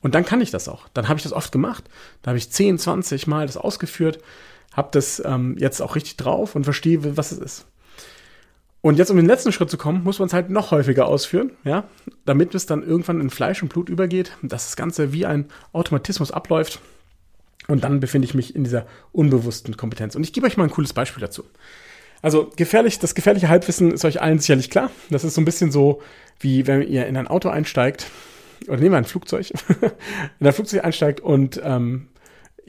Und 0.00 0.14
dann 0.14 0.24
kann 0.24 0.40
ich 0.40 0.50
das 0.50 0.68
auch. 0.68 0.88
Dann 0.94 1.08
habe 1.08 1.18
ich 1.18 1.22
das 1.22 1.32
oft 1.32 1.52
gemacht. 1.52 1.84
Da 2.22 2.30
habe 2.30 2.38
ich 2.38 2.50
10, 2.50 2.78
20 2.78 3.26
Mal 3.28 3.46
das 3.46 3.56
ausgeführt 3.56 4.18
habe 4.72 4.88
das 4.92 5.22
ähm, 5.24 5.56
jetzt 5.58 5.80
auch 5.80 5.96
richtig 5.96 6.16
drauf 6.16 6.54
und 6.54 6.64
verstehe, 6.64 7.16
was 7.16 7.32
es 7.32 7.38
ist. 7.38 7.66
Und 8.82 8.98
jetzt, 8.98 9.10
um 9.10 9.16
den 9.16 9.26
letzten 9.26 9.52
Schritt 9.52 9.70
zu 9.70 9.78
kommen, 9.78 10.02
muss 10.02 10.18
man 10.18 10.26
es 10.26 10.34
halt 10.34 10.50
noch 10.50 10.72
häufiger 10.72 11.06
ausführen, 11.06 11.52
ja, 11.62 11.84
damit 12.24 12.54
es 12.54 12.66
dann 12.66 12.82
irgendwann 12.82 13.20
in 13.20 13.30
Fleisch 13.30 13.62
und 13.62 13.68
Blut 13.68 13.88
übergeht, 13.88 14.36
dass 14.42 14.66
das 14.66 14.76
Ganze 14.76 15.12
wie 15.12 15.24
ein 15.24 15.46
Automatismus 15.72 16.32
abläuft. 16.32 16.80
Und 17.68 17.84
dann 17.84 18.00
befinde 18.00 18.26
ich 18.26 18.34
mich 18.34 18.56
in 18.56 18.64
dieser 18.64 18.86
unbewussten 19.12 19.76
Kompetenz. 19.76 20.16
Und 20.16 20.24
ich 20.24 20.32
gebe 20.32 20.48
euch 20.48 20.56
mal 20.56 20.64
ein 20.64 20.70
cooles 20.70 20.92
Beispiel 20.92 21.20
dazu. 21.20 21.44
Also 22.22 22.50
gefährlich, 22.56 22.98
das 22.98 23.14
gefährliche 23.14 23.48
Halbwissen 23.48 23.92
ist 23.92 24.04
euch 24.04 24.20
allen 24.20 24.40
sicherlich 24.40 24.68
klar. 24.68 24.90
Das 25.10 25.22
ist 25.22 25.34
so 25.34 25.40
ein 25.40 25.44
bisschen 25.44 25.70
so, 25.70 26.02
wie 26.40 26.66
wenn 26.66 26.82
ihr 26.82 27.06
in 27.06 27.16
ein 27.16 27.28
Auto 27.28 27.48
einsteigt, 27.48 28.06
oder 28.66 28.78
nehmen 28.78 28.92
wir 28.92 28.98
ein 28.98 29.04
Flugzeug, 29.04 29.50
in 30.40 30.46
ein 30.46 30.52
Flugzeug 30.52 30.84
einsteigt 30.84 31.20
und 31.20 31.60
ähm, 31.64 32.08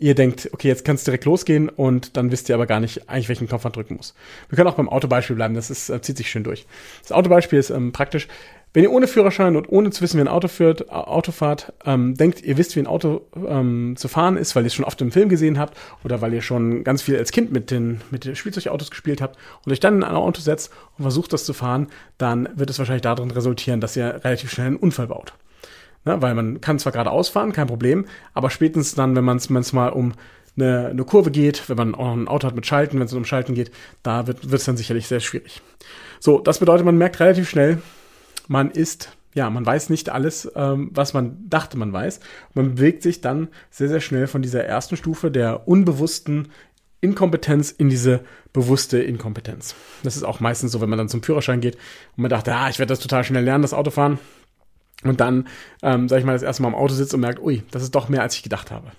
ihr 0.03 0.15
denkt, 0.15 0.49
okay, 0.51 0.67
jetzt 0.67 0.83
kann 0.83 0.95
es 0.95 1.05
direkt 1.05 1.23
losgehen 1.23 1.69
und 1.69 2.17
dann 2.17 2.29
wisst 2.29 2.49
ihr 2.49 2.55
aber 2.55 2.67
gar 2.67 2.81
nicht 2.81 3.09
eigentlich, 3.09 3.29
welchen 3.29 3.47
Knopf 3.47 3.63
man 3.63 3.71
drücken 3.71 3.95
muss. 3.95 4.13
Wir 4.49 4.57
können 4.57 4.67
auch 4.67 4.75
beim 4.75 4.89
Autobeispiel 4.89 5.37
bleiben, 5.37 5.53
das 5.53 5.69
ist, 5.69 5.89
äh, 5.89 6.01
zieht 6.01 6.17
sich 6.17 6.29
schön 6.29 6.43
durch. 6.43 6.65
Das 7.01 7.13
Autobeispiel 7.13 7.57
ist 7.57 7.69
ähm, 7.69 7.93
praktisch, 7.93 8.27
wenn 8.73 8.83
ihr 8.83 8.91
ohne 8.91 9.07
Führerschein 9.07 9.55
und 9.55 9.69
ohne 9.69 9.91
zu 9.91 10.01
wissen, 10.01 10.17
wie 10.17 10.21
ein 10.21 10.27
Auto 10.27 10.49
führt, 10.49 10.91
Auto 10.91 11.31
fahrt, 11.31 11.71
ähm, 11.85 12.15
denkt, 12.15 12.41
ihr 12.41 12.57
wisst, 12.57 12.75
wie 12.75 12.81
ein 12.81 12.87
Auto 12.87 13.21
ähm, 13.47 13.93
zu 13.95 14.09
fahren 14.09 14.35
ist, 14.35 14.57
weil 14.57 14.63
ihr 14.63 14.67
es 14.67 14.73
schon 14.73 14.83
oft 14.83 14.99
im 14.99 15.13
Film 15.13 15.29
gesehen 15.29 15.57
habt 15.57 15.77
oder 16.03 16.19
weil 16.19 16.33
ihr 16.33 16.41
schon 16.41 16.83
ganz 16.83 17.01
viel 17.01 17.15
als 17.15 17.31
Kind 17.31 17.53
mit 17.53 17.71
den, 17.71 18.01
mit 18.11 18.25
den 18.25 18.35
Spielzeugautos 18.35 18.89
gespielt 18.89 19.21
habt 19.21 19.37
und 19.63 19.71
euch 19.71 19.79
dann 19.79 19.95
in 19.95 20.03
ein 20.03 20.15
Auto 20.15 20.41
setzt 20.41 20.69
und 20.97 21.03
versucht, 21.03 21.31
das 21.31 21.45
zu 21.45 21.53
fahren, 21.53 21.87
dann 22.17 22.49
wird 22.55 22.69
es 22.69 22.77
wahrscheinlich 22.77 23.03
darin 23.03 23.31
resultieren, 23.31 23.79
dass 23.79 23.95
ihr 23.95 24.19
relativ 24.25 24.51
schnell 24.51 24.67
einen 24.67 24.75
Unfall 24.75 25.07
baut. 25.07 25.33
Ne? 26.05 26.21
Weil 26.21 26.35
man 26.35 26.61
kann 26.61 26.79
zwar 26.79 26.91
gerade 26.91 27.11
ausfahren, 27.11 27.53
kein 27.53 27.67
Problem, 27.67 28.05
aber 28.33 28.49
spätestens 28.49 28.95
dann, 28.95 29.15
wenn 29.15 29.23
man 29.23 29.37
es 29.37 29.73
mal 29.73 29.89
um 29.89 30.13
eine, 30.55 30.87
eine 30.87 31.03
Kurve 31.03 31.31
geht, 31.31 31.67
wenn 31.69 31.77
man 31.77 31.95
auch 31.95 32.13
ein 32.13 32.27
Auto 32.27 32.47
hat 32.47 32.55
mit 32.55 32.65
Schalten, 32.65 32.99
wenn 32.99 33.05
es 33.05 33.13
um 33.13 33.25
Schalten 33.25 33.55
geht, 33.55 33.71
da 34.03 34.27
wird 34.27 34.43
es 34.51 34.65
dann 34.65 34.77
sicherlich 34.77 35.07
sehr 35.07 35.19
schwierig. 35.19 35.61
So, 36.19 36.39
das 36.39 36.59
bedeutet, 36.59 36.85
man 36.85 36.97
merkt 36.97 37.19
relativ 37.19 37.49
schnell, 37.49 37.81
man 38.47 38.71
ist, 38.71 39.11
ja, 39.33 39.49
man 39.49 39.65
weiß 39.65 39.89
nicht 39.89 40.09
alles, 40.09 40.51
ähm, 40.55 40.91
was 40.93 41.13
man 41.13 41.37
dachte, 41.49 41.77
man 41.77 41.91
weiß. 41.91 42.19
Man 42.53 42.75
bewegt 42.75 43.01
sich 43.01 43.21
dann 43.21 43.47
sehr, 43.71 43.89
sehr 43.89 44.01
schnell 44.01 44.27
von 44.27 44.41
dieser 44.41 44.63
ersten 44.63 44.95
Stufe 44.95 45.31
der 45.31 45.67
unbewussten 45.67 46.49
Inkompetenz 47.01 47.71
in 47.71 47.89
diese 47.89 48.21
bewusste 48.53 48.99
Inkompetenz. 49.01 49.75
Das 50.03 50.15
ist 50.15 50.23
auch 50.23 50.39
meistens 50.39 50.71
so, 50.71 50.79
wenn 50.79 50.89
man 50.89 50.97
dann 50.97 51.09
zum 51.09 51.23
Führerschein 51.23 51.59
geht 51.59 51.75
und 52.15 52.21
man 52.21 52.29
dachte, 52.29 52.55
ah, 52.55 52.69
ich 52.69 52.79
werde 52.79 52.91
das 52.91 52.99
total 52.99 53.23
schnell 53.23 53.43
lernen, 53.43 53.63
das 53.63 53.73
Autofahren 53.73 54.19
und 55.03 55.19
dann, 55.19 55.47
ähm, 55.81 56.09
sag 56.09 56.19
ich 56.19 56.25
mal, 56.25 56.33
das 56.33 56.43
erste 56.43 56.61
Mal 56.63 56.69
im 56.69 56.75
Auto 56.75 56.93
sitzt 56.93 57.13
und 57.13 57.19
merkt, 57.19 57.41
ui, 57.41 57.63
das 57.71 57.83
ist 57.83 57.95
doch 57.95 58.09
mehr, 58.09 58.21
als 58.21 58.35
ich 58.35 58.43
gedacht 58.43 58.71
habe. 58.71 58.91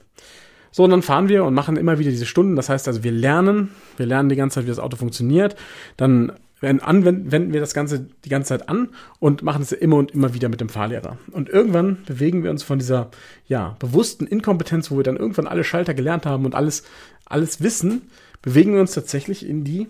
So, 0.70 0.82
und 0.82 0.90
dann 0.90 1.02
fahren 1.02 1.28
wir 1.28 1.44
und 1.44 1.54
machen 1.54 1.76
immer 1.76 2.00
wieder 2.00 2.10
diese 2.10 2.26
Stunden. 2.26 2.56
Das 2.56 2.68
heißt 2.68 2.88
also, 2.88 3.04
wir 3.04 3.12
lernen, 3.12 3.70
wir 3.96 4.06
lernen 4.06 4.28
die 4.28 4.36
ganze 4.36 4.56
Zeit, 4.56 4.64
wie 4.64 4.70
das 4.70 4.80
Auto 4.80 4.96
funktioniert. 4.96 5.54
Dann 5.96 6.32
wenden 6.60 7.52
wir 7.52 7.60
das 7.60 7.74
Ganze 7.74 8.06
die 8.24 8.28
ganze 8.28 8.48
Zeit 8.48 8.68
an 8.68 8.88
und 9.20 9.42
machen 9.42 9.62
es 9.62 9.72
immer 9.72 9.96
und 9.96 10.12
immer 10.12 10.34
wieder 10.34 10.48
mit 10.48 10.60
dem 10.60 10.68
Fahrlehrer. 10.68 11.18
Und 11.30 11.48
irgendwann 11.48 11.98
bewegen 12.06 12.42
wir 12.42 12.50
uns 12.50 12.62
von 12.62 12.78
dieser, 12.78 13.10
ja, 13.46 13.76
bewussten 13.78 14.26
Inkompetenz, 14.26 14.90
wo 14.90 14.96
wir 14.96 15.04
dann 15.04 15.16
irgendwann 15.16 15.46
alle 15.46 15.62
Schalter 15.62 15.94
gelernt 15.94 16.26
haben 16.26 16.44
und 16.44 16.54
alles, 16.54 16.84
alles 17.24 17.62
wissen, 17.62 18.02
bewegen 18.42 18.72
wir 18.72 18.80
uns 18.80 18.94
tatsächlich 18.94 19.48
in 19.48 19.62
die 19.64 19.86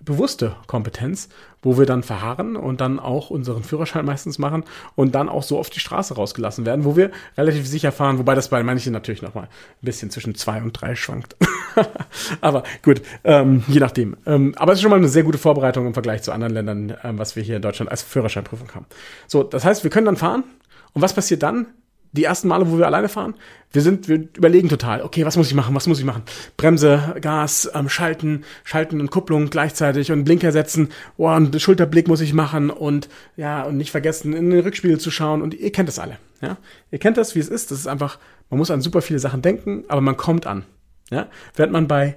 bewusste 0.00 0.56
Kompetenz, 0.66 1.28
wo 1.62 1.78
wir 1.78 1.86
dann 1.86 2.02
verharren 2.02 2.56
und 2.56 2.80
dann 2.80 3.00
auch 3.00 3.30
unseren 3.30 3.64
Führerschein 3.64 4.04
meistens 4.04 4.38
machen 4.38 4.64
und 4.94 5.14
dann 5.14 5.28
auch 5.28 5.42
so 5.42 5.58
auf 5.58 5.70
die 5.70 5.80
Straße 5.80 6.14
rausgelassen 6.14 6.64
werden, 6.64 6.84
wo 6.84 6.96
wir 6.96 7.10
relativ 7.36 7.66
sicher 7.66 7.92
fahren, 7.92 8.18
wobei 8.18 8.34
das 8.34 8.50
bei 8.50 8.62
manchen 8.62 8.92
natürlich 8.92 9.22
nochmal 9.22 9.44
ein 9.44 9.84
bisschen 9.84 10.10
zwischen 10.10 10.34
zwei 10.34 10.62
und 10.62 10.72
drei 10.72 10.94
schwankt. 10.94 11.36
aber 12.40 12.62
gut, 12.82 13.02
ähm, 13.24 13.64
je 13.66 13.80
nachdem. 13.80 14.16
Ähm, 14.26 14.54
aber 14.56 14.72
es 14.72 14.78
ist 14.78 14.82
schon 14.82 14.90
mal 14.90 14.96
eine 14.96 15.08
sehr 15.08 15.24
gute 15.24 15.38
Vorbereitung 15.38 15.86
im 15.86 15.94
Vergleich 15.94 16.22
zu 16.22 16.32
anderen 16.32 16.54
Ländern, 16.54 16.96
ähm, 17.02 17.18
was 17.18 17.34
wir 17.34 17.42
hier 17.42 17.56
in 17.56 17.62
Deutschland 17.62 17.90
als 17.90 18.02
Führerscheinprüfung 18.02 18.72
haben. 18.74 18.86
So, 19.26 19.42
das 19.42 19.64
heißt, 19.64 19.82
wir 19.82 19.90
können 19.90 20.06
dann 20.06 20.16
fahren 20.16 20.44
und 20.92 21.02
was 21.02 21.14
passiert 21.14 21.42
dann? 21.42 21.66
Die 22.16 22.24
ersten 22.24 22.48
Male, 22.48 22.70
wo 22.70 22.78
wir 22.78 22.86
alleine 22.86 23.08
fahren, 23.08 23.34
wir 23.72 23.82
sind, 23.82 24.08
wir 24.08 24.16
überlegen 24.36 24.68
total, 24.68 25.02
okay, 25.02 25.24
was 25.24 25.36
muss 25.36 25.48
ich 25.48 25.54
machen, 25.54 25.74
was 25.74 25.86
muss 25.86 25.98
ich 25.98 26.04
machen? 26.04 26.22
Bremse, 26.56 27.16
Gas, 27.20 27.70
ähm, 27.74 27.88
Schalten, 27.88 28.44
Schalten 28.64 29.00
und 29.00 29.10
Kupplung 29.10 29.50
gleichzeitig 29.50 30.10
und 30.10 30.24
Blinker 30.24 30.52
setzen, 30.52 30.88
oh, 31.16 31.28
und 31.28 31.60
Schulterblick 31.60 32.08
muss 32.08 32.20
ich 32.20 32.32
machen 32.32 32.70
und 32.70 33.08
ja, 33.36 33.62
und 33.62 33.76
nicht 33.76 33.90
vergessen, 33.90 34.32
in 34.32 34.50
den 34.50 34.60
Rückspiegel 34.60 34.98
zu 34.98 35.10
schauen 35.10 35.42
und 35.42 35.54
ihr 35.54 35.72
kennt 35.72 35.88
das 35.88 35.98
alle, 35.98 36.18
ja? 36.40 36.56
Ihr 36.90 36.98
kennt 36.98 37.16
das, 37.16 37.34
wie 37.34 37.40
es 37.40 37.48
ist, 37.48 37.70
das 37.70 37.80
ist 37.80 37.86
einfach, 37.86 38.18
man 38.50 38.58
muss 38.58 38.70
an 38.70 38.80
super 38.80 39.02
viele 39.02 39.18
Sachen 39.18 39.42
denken, 39.42 39.84
aber 39.88 40.00
man 40.00 40.16
kommt 40.16 40.46
an, 40.46 40.64
ja? 41.10 41.28
Während 41.54 41.72
man 41.72 41.86
bei 41.86 42.16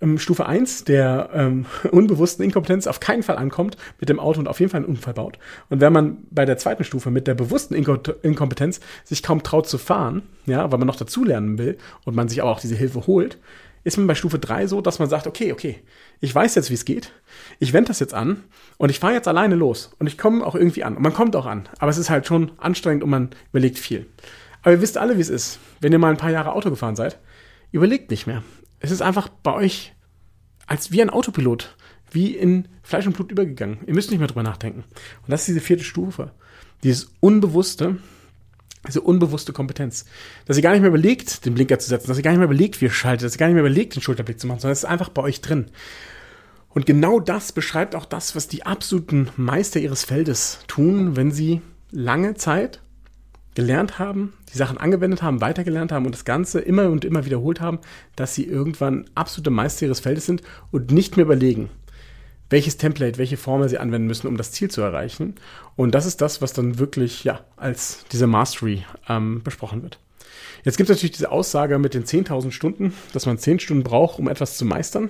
ähm, 0.00 0.18
Stufe 0.18 0.46
1 0.46 0.84
der 0.84 1.30
ähm, 1.32 1.66
unbewussten 1.90 2.44
Inkompetenz 2.44 2.86
auf 2.86 3.00
keinen 3.00 3.22
Fall 3.22 3.36
ankommt 3.36 3.76
mit 4.00 4.08
dem 4.08 4.20
Auto 4.20 4.40
und 4.40 4.48
auf 4.48 4.60
jeden 4.60 4.70
Fall 4.70 4.80
einen 4.80 4.88
Unfall 4.88 5.14
baut. 5.14 5.38
Und 5.68 5.80
wenn 5.80 5.92
man 5.92 6.18
bei 6.30 6.44
der 6.44 6.58
zweiten 6.58 6.84
Stufe 6.84 7.10
mit 7.10 7.26
der 7.26 7.34
bewussten 7.34 7.74
Inko 7.74 7.96
Inkompetenz 8.22 8.80
sich 9.04 9.22
kaum 9.22 9.42
traut 9.42 9.68
zu 9.68 9.78
fahren, 9.78 10.22
ja, 10.46 10.70
weil 10.70 10.78
man 10.78 10.86
noch 10.86 10.96
dazulernen 10.96 11.58
will 11.58 11.78
und 12.04 12.14
man 12.14 12.28
sich 12.28 12.42
aber 12.42 12.50
auch 12.50 12.60
diese 12.60 12.74
Hilfe 12.74 13.06
holt, 13.06 13.38
ist 13.84 13.96
man 13.98 14.08
bei 14.08 14.16
Stufe 14.16 14.40
3 14.40 14.66
so, 14.66 14.80
dass 14.80 14.98
man 14.98 15.08
sagt, 15.08 15.28
okay, 15.28 15.52
okay, 15.52 15.76
ich 16.20 16.34
weiß 16.34 16.56
jetzt, 16.56 16.70
wie 16.70 16.74
es 16.74 16.84
geht, 16.84 17.12
ich 17.60 17.72
wende 17.72 17.88
das 17.88 18.00
jetzt 18.00 18.14
an 18.14 18.42
und 18.78 18.90
ich 18.90 18.98
fahre 18.98 19.12
jetzt 19.12 19.28
alleine 19.28 19.54
los 19.54 19.92
und 20.00 20.08
ich 20.08 20.18
komme 20.18 20.44
auch 20.44 20.56
irgendwie 20.56 20.82
an. 20.82 20.96
Und 20.96 21.02
man 21.02 21.14
kommt 21.14 21.36
auch 21.36 21.46
an, 21.46 21.68
aber 21.78 21.90
es 21.90 21.98
ist 21.98 22.10
halt 22.10 22.26
schon 22.26 22.50
anstrengend 22.58 23.04
und 23.04 23.10
man 23.10 23.30
überlegt 23.50 23.78
viel. 23.78 24.06
Aber 24.62 24.72
ihr 24.72 24.80
wisst 24.80 24.98
alle, 24.98 25.16
wie 25.16 25.20
es 25.20 25.28
ist. 25.28 25.60
Wenn 25.80 25.92
ihr 25.92 26.00
mal 26.00 26.10
ein 26.10 26.16
paar 26.16 26.32
Jahre 26.32 26.52
Auto 26.52 26.70
gefahren 26.70 26.96
seid, 26.96 27.20
überlegt 27.70 28.10
nicht 28.10 28.26
mehr 28.26 28.42
es 28.86 28.92
ist 28.92 29.02
einfach 29.02 29.28
bei 29.28 29.52
euch 29.52 29.94
als 30.66 30.92
wie 30.92 31.02
ein 31.02 31.10
Autopilot, 31.10 31.76
wie 32.10 32.34
in 32.34 32.68
Fleisch 32.82 33.06
und 33.06 33.14
Blut 33.14 33.32
übergegangen. 33.32 33.78
Ihr 33.86 33.94
müsst 33.94 34.10
nicht 34.10 34.20
mehr 34.20 34.28
drüber 34.28 34.42
nachdenken. 34.42 34.80
Und 34.80 35.30
das 35.30 35.42
ist 35.42 35.48
diese 35.48 35.60
vierte 35.60 35.84
Stufe. 35.84 36.32
Dieses 36.82 37.10
unbewusste, 37.20 37.98
diese 38.86 39.00
unbewusste 39.00 39.52
Kompetenz. 39.52 40.04
Dass 40.44 40.56
ihr 40.56 40.62
gar 40.62 40.72
nicht 40.72 40.80
mehr 40.80 40.90
überlegt, 40.90 41.44
den 41.44 41.54
Blinker 41.54 41.78
zu 41.78 41.88
setzen, 41.88 42.08
dass 42.08 42.16
ihr 42.16 42.22
gar 42.22 42.30
nicht 42.30 42.38
mehr 42.38 42.46
überlegt, 42.46 42.80
wie 42.80 42.86
ihr 42.86 42.90
schaltet, 42.92 43.24
dass 43.24 43.34
ihr 43.34 43.38
gar 43.38 43.46
nicht 43.46 43.54
mehr 43.54 43.64
überlegt, 43.64 43.96
den 43.96 44.02
Schulterblick 44.02 44.38
zu 44.38 44.46
machen, 44.46 44.60
sondern 44.60 44.72
es 44.72 44.80
ist 44.80 44.84
einfach 44.84 45.08
bei 45.08 45.22
euch 45.22 45.40
drin. 45.40 45.66
Und 46.68 46.86
genau 46.86 47.20
das 47.20 47.52
beschreibt 47.52 47.94
auch 47.94 48.04
das, 48.04 48.36
was 48.36 48.48
die 48.48 48.64
absoluten 48.66 49.30
Meister 49.36 49.80
ihres 49.80 50.04
Feldes 50.04 50.60
tun, 50.68 51.16
wenn 51.16 51.32
sie 51.32 51.62
lange 51.90 52.34
Zeit 52.34 52.82
gelernt 53.56 53.98
haben, 53.98 54.34
die 54.52 54.58
Sachen 54.58 54.76
angewendet 54.76 55.22
haben, 55.22 55.40
weitergelernt 55.40 55.90
haben 55.90 56.04
und 56.04 56.14
das 56.14 56.26
Ganze 56.26 56.60
immer 56.60 56.90
und 56.90 57.04
immer 57.04 57.24
wiederholt 57.24 57.60
haben, 57.60 57.78
dass 58.14 58.34
sie 58.34 58.44
irgendwann 58.44 59.06
absolute 59.14 59.50
Meister 59.50 59.86
ihres 59.86 60.00
Feldes 60.00 60.26
sind 60.26 60.42
und 60.70 60.92
nicht 60.92 61.16
mehr 61.16 61.24
überlegen, 61.24 61.70
welches 62.50 62.76
Template, 62.76 63.16
welche 63.16 63.38
Formel 63.38 63.68
sie 63.70 63.78
anwenden 63.78 64.06
müssen, 64.06 64.28
um 64.28 64.36
das 64.36 64.52
Ziel 64.52 64.70
zu 64.70 64.82
erreichen. 64.82 65.36
Und 65.74 65.94
das 65.94 66.04
ist 66.04 66.20
das, 66.20 66.42
was 66.42 66.52
dann 66.52 66.78
wirklich 66.78 67.24
ja 67.24 67.40
als 67.56 68.04
diese 68.12 68.26
Mastery 68.26 68.84
ähm, 69.08 69.42
besprochen 69.42 69.82
wird. 69.82 69.98
Jetzt 70.62 70.76
gibt 70.76 70.90
es 70.90 70.96
natürlich 70.96 71.16
diese 71.16 71.32
Aussage 71.32 71.78
mit 71.78 71.94
den 71.94 72.04
10.000 72.04 72.50
Stunden, 72.50 72.92
dass 73.14 73.24
man 73.24 73.38
10 73.38 73.60
Stunden 73.60 73.84
braucht, 73.84 74.18
um 74.18 74.28
etwas 74.28 74.58
zu 74.58 74.66
meistern. 74.66 75.08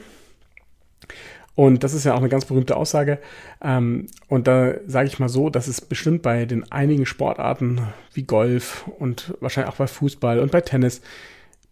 Und 1.56 1.82
das 1.82 1.94
ist 1.94 2.04
ja 2.04 2.12
auch 2.12 2.18
eine 2.18 2.28
ganz 2.28 2.44
berühmte 2.44 2.76
Aussage. 2.76 3.18
Ähm, 3.62 4.06
und 4.28 4.46
da 4.46 4.74
sage 4.86 5.08
ich 5.08 5.18
mal 5.18 5.30
so, 5.30 5.50
dass 5.50 5.66
es 5.66 5.80
bestimmt 5.80 6.22
bei 6.22 6.44
den 6.44 6.70
einigen 6.70 7.06
Sportarten 7.06 7.80
wie 8.12 8.22
Golf 8.22 8.86
und 8.98 9.34
wahrscheinlich 9.40 9.72
auch 9.72 9.78
bei 9.78 9.86
Fußball 9.86 10.38
und 10.38 10.52
bei 10.52 10.60
Tennis 10.60 11.00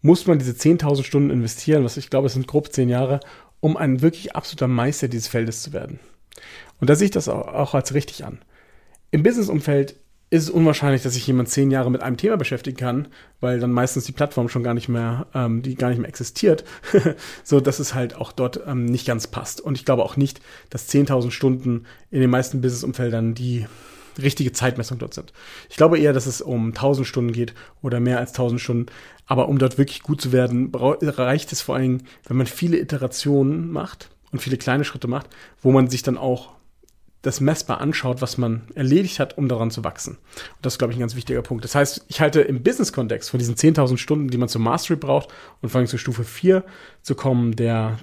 muss 0.01 0.27
man 0.27 0.39
diese 0.39 0.53
10.000 0.53 1.05
Stunden 1.05 1.31
investieren, 1.31 1.85
was 1.85 1.99
ich 1.99 2.11
glaube, 2.11 2.27
es 2.27 2.33
sind 2.33 2.47
grob 2.47 2.73
10 2.73 2.89
Jahre, 2.89 3.21
um 3.61 3.77
ein 3.77 4.03
wirklich 4.03 4.35
absoluter 4.35 4.69
Meister 4.69 5.09
dieses 5.09 5.29
Feldes 5.29 5.63
zu 5.63 5.73
werden. 5.73 6.01
Und 6.81 6.91
da 6.91 6.97
sehe 6.97 7.07
ich 7.07 7.11
das 7.11 7.29
auch 7.29 7.75
als 7.75 7.95
richtig 7.95 8.25
an. 8.25 8.39
Im 9.11 9.23
Businessumfeld 9.23 9.97
ist 10.31 10.45
es 10.45 10.51
unwahrscheinlich, 10.51 11.03
dass 11.03 11.15
sich 11.15 11.27
jemand 11.27 11.49
zehn 11.49 11.71
Jahre 11.71 11.91
mit 11.91 12.03
einem 12.03 12.17
Thema 12.17 12.37
beschäftigen 12.37 12.77
kann, 12.77 13.09
weil 13.41 13.61
dann 13.61 13.73
meistens 13.73 14.05
die 14.05 14.13
Plattform 14.13 14.49
schon 14.49 14.63
gar 14.63 14.75
nicht 14.75 14.89
mehr, 14.89 15.27
ähm, 15.35 15.63
die 15.63 15.75
gar 15.75 15.91
nicht 15.91 15.99
mehr 15.99 16.09
existiert, 16.09 16.65
so 17.45 17.61
dass 17.61 17.79
es 17.79 17.95
halt 17.95 18.17
auch 18.17 18.33
dort 18.33 18.61
ähm, 18.67 18.87
nicht 18.87 19.07
ganz 19.07 19.27
passt. 19.27 19.61
Und 19.61 19.77
ich 19.79 19.85
glaube 19.85 20.03
auch 20.03 20.17
nicht, 20.17 20.41
dass 20.71 20.89
10.000 20.89 21.31
Stunden 21.31 21.85
in 22.11 22.21
den 22.21 22.31
meisten 22.31 22.61
Businessumfeldern 22.61 23.35
die 23.35 23.67
richtige 24.21 24.53
Zeitmessung 24.53 24.99
dort 24.99 25.15
sind. 25.15 25.33
Ich 25.69 25.77
glaube 25.77 25.99
eher, 25.99 26.13
dass 26.13 26.27
es 26.27 26.41
um 26.41 26.69
1000 26.69 27.07
Stunden 27.07 27.33
geht 27.33 27.55
oder 27.83 28.01
mehr 28.01 28.19
als 28.19 28.31
1000 28.31 28.61
Stunden. 28.61 28.87
Aber 29.27 29.49
um 29.49 29.59
dort 29.59 29.79
wirklich 29.79 30.03
gut 30.03 30.21
zu 30.21 30.33
werden, 30.33 30.73
reicht 30.75 31.53
es 31.53 31.63
vor 31.63 31.75
allen 31.75 31.99
Dingen, 31.99 32.03
wenn 32.27 32.37
man 32.37 32.47
viele 32.47 32.79
Iterationen 32.79 33.71
macht 33.71 34.11
und 34.33 34.41
viele 34.41 34.57
kleine 34.57 34.85
Schritte 34.85 35.09
macht, 35.09 35.29
wo 35.63 35.73
man 35.73 35.89
sich 35.89 36.03
dann 36.03 36.19
auch 36.19 36.54
das 37.25 37.41
messbar 37.41 37.81
anschaut, 37.81 38.21
was 38.21 38.37
man 38.37 38.63
erledigt 38.75 39.19
hat, 39.19 39.39
um 39.39 39.49
daran 39.49 39.71
zu 39.71 39.83
wachsen. 39.83 40.17
Und 40.17 40.59
das 40.61 40.75
ist, 40.75 40.79
glaube 40.79 40.93
ich, 40.93 40.99
ein 40.99 41.01
ganz 41.01 41.17
wichtiger 41.17 41.41
Punkt. 41.41 41.65
Das 41.65 41.75
heißt, 41.75 42.05
ich 42.09 42.21
halte 42.21 42.43
im 42.43 42.63
Business-Kontext 42.63 43.31
von 43.31 43.39
diesen 43.39 43.55
10.000 43.55 43.97
Stunden, 43.97 44.29
die 44.29 44.37
man 44.37 44.51
zur 44.51 44.61
Mastery 44.61 44.97
braucht 44.97 45.31
und 45.63 45.71
vor 45.71 45.79
allem 45.79 45.89
zur 45.89 45.99
Stufe 45.99 46.23
4 46.23 46.65
zu 47.01 47.15
kommen, 47.15 47.57
der, 47.57 47.99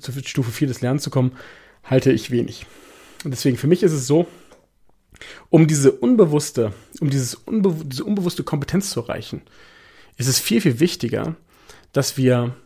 zur 0.00 0.14
Stufe 0.24 0.50
4 0.50 0.68
des 0.68 0.80
Lernens 0.80 1.02
zu 1.02 1.10
kommen, 1.10 1.32
halte 1.84 2.12
ich 2.12 2.30
wenig. 2.30 2.64
Und 3.24 3.32
deswegen, 3.32 3.58
für 3.58 3.66
mich 3.66 3.82
ist 3.82 3.92
es 3.92 4.06
so, 4.06 4.26
um 5.50 5.66
diese 5.66 5.92
unbewusste, 5.92 6.72
um 7.00 7.10
dieses 7.10 7.34
unbe 7.34 7.76
diese 7.84 8.04
unbewusste 8.04 8.42
Kompetenz 8.42 8.90
zu 8.90 9.00
erreichen, 9.00 9.42
ist 10.16 10.28
es 10.28 10.40
viel, 10.40 10.62
viel 10.62 10.80
wichtiger, 10.80 11.36
dass 11.92 12.16
wir 12.16 12.56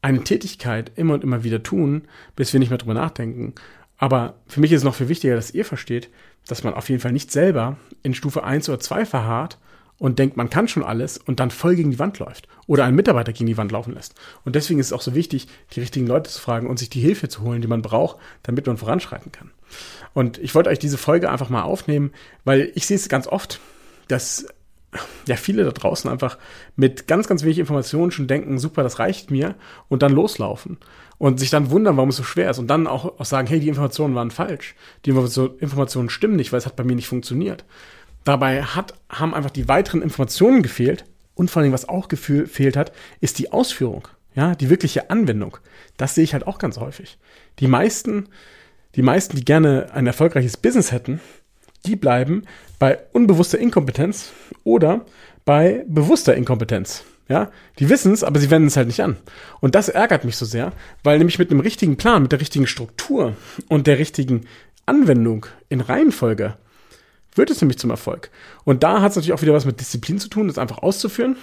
eine 0.00 0.24
Tätigkeit 0.24 0.92
immer 0.96 1.12
und 1.14 1.24
immer 1.24 1.44
wieder 1.44 1.62
tun, 1.62 2.08
bis 2.36 2.54
wir 2.54 2.58
nicht 2.58 2.70
mehr 2.70 2.78
drüber 2.78 2.94
nachdenken 2.94 3.54
aber 4.02 4.34
für 4.48 4.58
mich 4.58 4.72
ist 4.72 4.78
es 4.78 4.84
noch 4.84 4.96
viel 4.96 5.08
wichtiger, 5.08 5.36
dass 5.36 5.54
ihr 5.54 5.64
versteht, 5.64 6.10
dass 6.48 6.64
man 6.64 6.74
auf 6.74 6.88
jeden 6.88 7.00
Fall 7.00 7.12
nicht 7.12 7.30
selber 7.30 7.76
in 8.02 8.14
Stufe 8.14 8.42
1 8.42 8.68
oder 8.68 8.80
2 8.80 9.06
verharrt 9.06 9.58
und 9.96 10.18
denkt, 10.18 10.36
man 10.36 10.50
kann 10.50 10.66
schon 10.66 10.82
alles 10.82 11.18
und 11.18 11.38
dann 11.38 11.52
voll 11.52 11.76
gegen 11.76 11.92
die 11.92 12.00
Wand 12.00 12.18
läuft 12.18 12.48
oder 12.66 12.84
einen 12.84 12.96
Mitarbeiter 12.96 13.32
gegen 13.32 13.46
die 13.46 13.56
Wand 13.56 13.70
laufen 13.70 13.94
lässt. 13.94 14.16
Und 14.44 14.56
deswegen 14.56 14.80
ist 14.80 14.86
es 14.86 14.92
auch 14.92 15.02
so 15.02 15.14
wichtig, 15.14 15.46
die 15.70 15.78
richtigen 15.78 16.08
Leute 16.08 16.28
zu 16.28 16.40
fragen 16.40 16.66
und 16.66 16.80
sich 16.80 16.90
die 16.90 17.00
Hilfe 17.00 17.28
zu 17.28 17.42
holen, 17.42 17.62
die 17.62 17.68
man 17.68 17.80
braucht, 17.80 18.16
damit 18.42 18.66
man 18.66 18.76
voranschreiten 18.76 19.30
kann. 19.30 19.52
Und 20.14 20.36
ich 20.38 20.56
wollte 20.56 20.70
euch 20.70 20.80
diese 20.80 20.98
Folge 20.98 21.30
einfach 21.30 21.48
mal 21.48 21.62
aufnehmen, 21.62 22.10
weil 22.42 22.72
ich 22.74 22.88
sehe 22.88 22.96
es 22.96 23.08
ganz 23.08 23.28
oft, 23.28 23.60
dass 24.08 24.48
ja 25.26 25.36
viele 25.36 25.62
da 25.62 25.70
draußen 25.70 26.10
einfach 26.10 26.38
mit 26.74 27.06
ganz, 27.06 27.28
ganz 27.28 27.44
wenig 27.44 27.60
Informationen 27.60 28.10
schon 28.10 28.26
denken, 28.26 28.58
super, 28.58 28.82
das 28.82 28.98
reicht 28.98 29.30
mir 29.30 29.54
und 29.88 30.02
dann 30.02 30.12
loslaufen 30.12 30.78
und 31.22 31.38
sich 31.38 31.50
dann 31.50 31.70
wundern, 31.70 31.96
warum 31.96 32.08
es 32.08 32.16
so 32.16 32.24
schwer 32.24 32.50
ist 32.50 32.58
und 32.58 32.66
dann 32.66 32.88
auch, 32.88 33.20
auch 33.20 33.24
sagen, 33.24 33.46
hey, 33.46 33.60
die 33.60 33.68
Informationen 33.68 34.16
waren 34.16 34.32
falsch, 34.32 34.74
die 35.06 35.10
Informationen 35.10 36.10
stimmen 36.10 36.34
nicht, 36.34 36.50
weil 36.50 36.58
es 36.58 36.66
hat 36.66 36.74
bei 36.74 36.82
mir 36.82 36.96
nicht 36.96 37.06
funktioniert. 37.06 37.64
Dabei 38.24 38.64
hat, 38.64 38.94
haben 39.08 39.32
einfach 39.32 39.52
die 39.52 39.68
weiteren 39.68 40.02
Informationen 40.02 40.64
gefehlt 40.64 41.04
und 41.36 41.48
vor 41.48 41.62
allem, 41.62 41.70
was 41.70 41.88
auch 41.88 42.08
gefehlt 42.08 42.76
hat, 42.76 42.90
ist 43.20 43.38
die 43.38 43.52
Ausführung, 43.52 44.08
ja, 44.34 44.56
die 44.56 44.68
wirkliche 44.68 45.10
Anwendung. 45.10 45.58
Das 45.96 46.16
sehe 46.16 46.24
ich 46.24 46.32
halt 46.32 46.44
auch 46.48 46.58
ganz 46.58 46.78
häufig. 46.78 47.18
Die 47.60 47.68
meisten, 47.68 48.28
die 48.96 49.02
meisten, 49.02 49.36
die 49.36 49.44
gerne 49.44 49.90
ein 49.92 50.08
erfolgreiches 50.08 50.56
Business 50.56 50.90
hätten, 50.90 51.20
die 51.86 51.94
bleiben 51.94 52.42
bei 52.80 52.98
unbewusster 53.12 53.60
Inkompetenz 53.60 54.32
oder 54.64 55.06
bei 55.44 55.84
bewusster 55.86 56.34
Inkompetenz. 56.34 57.04
Ja, 57.28 57.50
die 57.78 57.88
wissen 57.88 58.12
es, 58.12 58.24
aber 58.24 58.40
sie 58.40 58.50
wenden 58.50 58.68
es 58.68 58.76
halt 58.76 58.88
nicht 58.88 59.02
an. 59.02 59.16
Und 59.60 59.74
das 59.74 59.88
ärgert 59.88 60.24
mich 60.24 60.36
so 60.36 60.44
sehr, 60.44 60.72
weil 61.02 61.18
nämlich 61.18 61.38
mit 61.38 61.50
einem 61.50 61.60
richtigen 61.60 61.96
Plan, 61.96 62.22
mit 62.22 62.32
der 62.32 62.40
richtigen 62.40 62.66
Struktur 62.66 63.36
und 63.68 63.86
der 63.86 63.98
richtigen 63.98 64.46
Anwendung 64.86 65.46
in 65.68 65.80
Reihenfolge 65.80 66.56
wird 67.34 67.50
es 67.50 67.60
nämlich 67.60 67.78
zum 67.78 67.90
Erfolg. 67.90 68.30
Und 68.64 68.82
da 68.82 69.00
hat 69.00 69.10
es 69.10 69.16
natürlich 69.16 69.32
auch 69.32 69.42
wieder 69.42 69.54
was 69.54 69.64
mit 69.64 69.80
Disziplin 69.80 70.18
zu 70.18 70.28
tun, 70.28 70.48
das 70.48 70.58
einfach 70.58 70.78
auszuführen. 70.78 71.36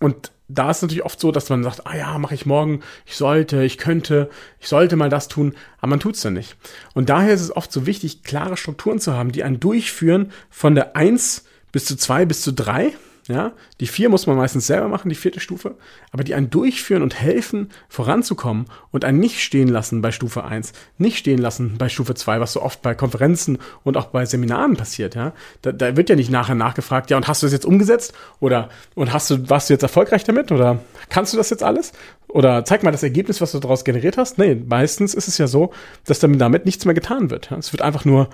Und 0.00 0.32
da 0.48 0.70
ist 0.70 0.82
natürlich 0.82 1.04
oft 1.04 1.20
so, 1.20 1.30
dass 1.30 1.50
man 1.50 1.62
sagt, 1.62 1.86
ah 1.86 1.96
ja, 1.96 2.18
mache 2.18 2.34
ich 2.34 2.46
morgen, 2.46 2.80
ich 3.04 3.16
sollte, 3.16 3.62
ich 3.64 3.78
könnte, 3.78 4.30
ich 4.58 4.68
sollte 4.68 4.96
mal 4.96 5.10
das 5.10 5.28
tun, 5.28 5.54
aber 5.78 5.90
man 5.90 6.00
tut 6.00 6.14
es 6.14 6.22
dann 6.22 6.32
nicht. 6.32 6.56
Und 6.94 7.10
daher 7.10 7.34
ist 7.34 7.42
es 7.42 7.54
oft 7.54 7.70
so 7.70 7.84
wichtig, 7.86 8.22
klare 8.22 8.56
Strukturen 8.56 8.98
zu 8.98 9.12
haben, 9.12 9.32
die 9.32 9.44
einen 9.44 9.60
durchführen 9.60 10.32
von 10.50 10.74
der 10.74 10.96
1 10.96 11.44
bis 11.70 11.84
zu 11.84 11.96
2 11.96 12.24
bis 12.24 12.40
zu 12.40 12.52
3 12.52 12.92
ja, 13.28 13.52
die 13.80 13.86
vier 13.86 14.08
muss 14.08 14.26
man 14.26 14.36
meistens 14.36 14.66
selber 14.66 14.88
machen, 14.88 15.10
die 15.10 15.14
vierte 15.14 15.38
Stufe, 15.38 15.76
aber 16.12 16.24
die 16.24 16.34
einen 16.34 16.48
durchführen 16.48 17.02
und 17.02 17.20
helfen, 17.20 17.68
voranzukommen 17.88 18.66
und 18.90 19.04
einen 19.04 19.20
nicht 19.20 19.42
stehen 19.42 19.68
lassen 19.68 20.00
bei 20.00 20.12
Stufe 20.12 20.44
eins, 20.44 20.72
nicht 20.96 21.18
stehen 21.18 21.38
lassen 21.38 21.76
bei 21.76 21.90
Stufe 21.90 22.14
zwei, 22.14 22.40
was 22.40 22.54
so 22.54 22.62
oft 22.62 22.80
bei 22.80 22.94
Konferenzen 22.94 23.58
und 23.84 23.98
auch 23.98 24.06
bei 24.06 24.24
Seminaren 24.24 24.76
passiert, 24.76 25.14
ja. 25.14 25.34
Da, 25.60 25.72
da 25.72 25.94
wird 25.96 26.08
ja 26.08 26.16
nicht 26.16 26.30
nachher 26.30 26.54
nachgefragt, 26.54 27.10
ja, 27.10 27.18
und 27.18 27.28
hast 27.28 27.42
du 27.42 27.46
das 27.46 27.52
jetzt 27.52 27.66
umgesetzt? 27.66 28.14
Oder, 28.40 28.70
und 28.94 29.12
hast 29.12 29.30
du, 29.30 29.50
warst 29.50 29.68
du 29.68 29.74
jetzt 29.74 29.82
erfolgreich 29.82 30.24
damit? 30.24 30.50
Oder 30.50 30.80
kannst 31.10 31.34
du 31.34 31.36
das 31.36 31.50
jetzt 31.50 31.62
alles? 31.62 31.92
Oder 32.28 32.64
zeig 32.64 32.82
mal 32.82 32.92
das 32.92 33.02
Ergebnis, 33.02 33.42
was 33.42 33.52
du 33.52 33.58
daraus 33.58 33.84
generiert 33.84 34.16
hast? 34.16 34.38
Nee, 34.38 34.54
meistens 34.54 35.12
ist 35.12 35.28
es 35.28 35.36
ja 35.36 35.46
so, 35.46 35.72
dass 36.06 36.18
damit, 36.18 36.40
damit 36.40 36.64
nichts 36.64 36.86
mehr 36.86 36.94
getan 36.94 37.30
wird. 37.30 37.50
Ja? 37.50 37.58
Es 37.58 37.72
wird 37.72 37.82
einfach 37.82 38.06
nur, 38.06 38.30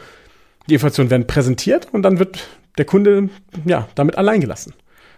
die 0.69 0.75
Informationen 0.75 1.11
werden 1.11 1.27
präsentiert 1.27 1.89
und 1.93 2.03
dann 2.03 2.21
wird 2.21 2.49
der 2.79 2.85
Kunde, 2.85 3.29
ja, 3.65 3.89
damit 3.95 4.19
allein 4.19 4.41
gelassen. 4.41 4.75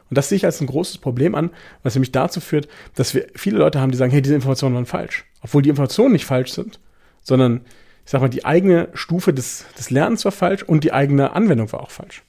Und 0.09 0.17
das 0.17 0.29
sehe 0.29 0.37
ich 0.37 0.45
als 0.45 0.61
ein 0.61 0.67
großes 0.67 0.99
Problem 0.99 1.35
an, 1.35 1.51
was 1.83 1.95
nämlich 1.95 2.13
dazu 2.13 2.41
führt, 2.41 2.69
dass 2.95 3.15
wir 3.15 3.27
viele 3.35 3.59
Leute 3.59 3.81
haben, 3.81 3.91
die 3.91 3.97
sagen, 3.97 4.13
hey, 4.13 4.23
diese 4.23 4.35
Informationen 4.35 4.75
waren 4.75 4.87
falsch. 4.87 5.25
Obwohl 5.43 5.63
die 5.63 5.69
Informationen 5.69 6.13
nicht 6.13 6.27
falsch 6.27 6.53
sind, 6.53 6.79
sondern, 7.23 7.63
ich 8.05 8.11
sag 8.13 8.21
mal, 8.21 8.29
die 8.29 8.45
eigene 8.45 8.89
Stufe 8.95 9.33
des, 9.33 9.65
des 9.79 9.91
Lernens 9.91 10.25
war 10.25 10.33
falsch 10.33 10.63
und 10.63 10.85
die 10.85 10.93
eigene 10.93 11.33
Anwendung 11.33 11.73
war 11.73 11.81
auch 11.81 11.91
falsch. 11.91 12.23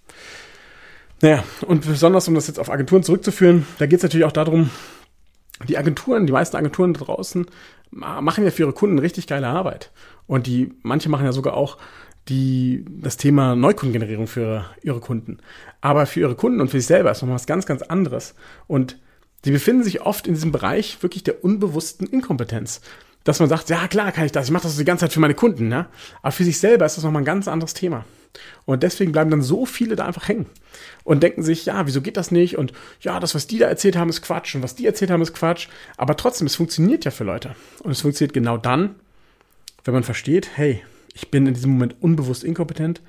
Naja, 1.22 1.44
und 1.66 1.86
besonders, 1.86 2.28
um 2.28 2.36
das 2.36 2.48
jetzt 2.48 2.60
auf 2.60 2.70
Agenturen 2.70 3.04
zurückzuführen, 3.04 3.66
da 3.80 3.86
geht 3.86 3.98
es 3.98 4.04
natürlich 4.04 4.26
auch 4.26 4.32
darum, 4.32 4.70
die 5.68 5.78
Agenturen, 5.78 6.28
die 6.28 6.34
meisten 6.34 6.56
Agenturen 6.56 6.94
da 6.94 7.06
draußen 7.06 7.48
machen 7.90 8.44
ja 8.44 8.52
für 8.52 8.64
ihre 8.64 8.74
Kunden 8.74 9.00
richtig 9.00 9.28
geile 9.28 9.48
Arbeit. 9.48 9.92
Und 10.28 10.46
die, 10.46 10.74
manche 10.84 11.10
machen 11.10 11.26
ja 11.26 11.32
sogar 11.32 11.56
auch 11.56 11.78
die, 12.30 12.86
das 12.88 13.18
Thema 13.18 13.56
Neukundengenerierung 13.56 14.28
für 14.28 14.66
ihre 14.82 15.00
Kunden. 15.00 15.38
Aber 15.82 16.06
für 16.06 16.20
ihre 16.20 16.36
Kunden 16.36 16.62
und 16.62 16.70
für 16.70 16.80
sich 16.80 16.88
selber 16.88 17.12
ist 17.12 17.22
nochmal 17.22 17.36
was 17.36 17.48
ganz, 17.48 17.66
ganz 17.66 17.82
anderes. 17.82 18.36
Und 18.68 18.98
sie 19.44 19.52
befinden 19.52 19.84
sich 19.84 20.02
oft 20.02 20.28
in 20.28 20.34
diesem 20.34 20.52
Bereich 20.52 21.02
wirklich 21.02 21.24
der 21.24 21.44
unbewussten 21.44 22.08
Inkompetenz. 22.08 22.82
Dass 23.24 23.40
man 23.40 23.50
sagt, 23.50 23.70
ja 23.70 23.88
klar 23.88 24.12
kann 24.12 24.26
ich 24.26 24.32
das, 24.32 24.46
ich 24.46 24.52
mache 24.52 24.64
das 24.64 24.78
die 24.78 24.86
ganze 24.86 25.06
Zeit 25.06 25.14
für 25.14 25.20
meine 25.20 25.34
Kunden, 25.34 25.68
ne? 25.68 25.88
aber 26.22 26.32
für 26.32 26.46
sich 26.46 26.60
selber 26.60 26.86
ist 26.86 26.96
das 26.96 27.04
nochmal 27.04 27.24
ein 27.24 27.26
ganz 27.26 27.50
anderes 27.50 27.74
Thema. 27.74 28.06
Und 28.66 28.84
deswegen 28.84 29.12
bleiben 29.12 29.32
dann 29.32 29.42
so 29.42 29.66
viele 29.66 29.96
da 29.96 30.06
einfach 30.06 30.28
hängen 30.30 30.46
und 31.04 31.24
denken 31.24 31.44
sich, 31.44 31.66
ja, 31.66 31.88
wieso 31.88 32.02
geht 32.02 32.16
das 32.16 32.32
nicht? 32.32 32.58
Und 32.58 32.72
ja, 33.02 33.20
das, 33.20 33.36
was 33.36 33.48
die 33.48 33.58
da 33.58 33.68
erzählt 33.68 33.98
haben, 33.98 34.10
ist 34.10 34.22
Quatsch 34.22 34.56
und 34.56 34.64
was 34.64 34.76
die 34.76 34.86
erzählt 34.86 35.12
haben, 35.12 35.22
ist 35.22 35.34
Quatsch. 35.34 35.68
Aber 35.98 36.16
trotzdem, 36.16 36.48
es 36.48 36.56
funktioniert 36.56 37.04
ja 37.04 37.12
für 37.12 37.24
Leute. 37.24 37.56
Und 37.84 37.92
es 37.92 38.02
funktioniert 38.02 38.34
genau 38.34 38.58
dann, 38.58 38.96
wenn 39.84 39.94
man 39.94 40.04
versteht, 40.04 40.50
hey, 40.56 40.84
ich 41.18 41.32
bin 41.32 41.48
in 41.48 41.56
diesem 41.56 41.72
Moment 41.72 41.96
unbewusst 42.00 42.44
inkompetent. 42.44 43.02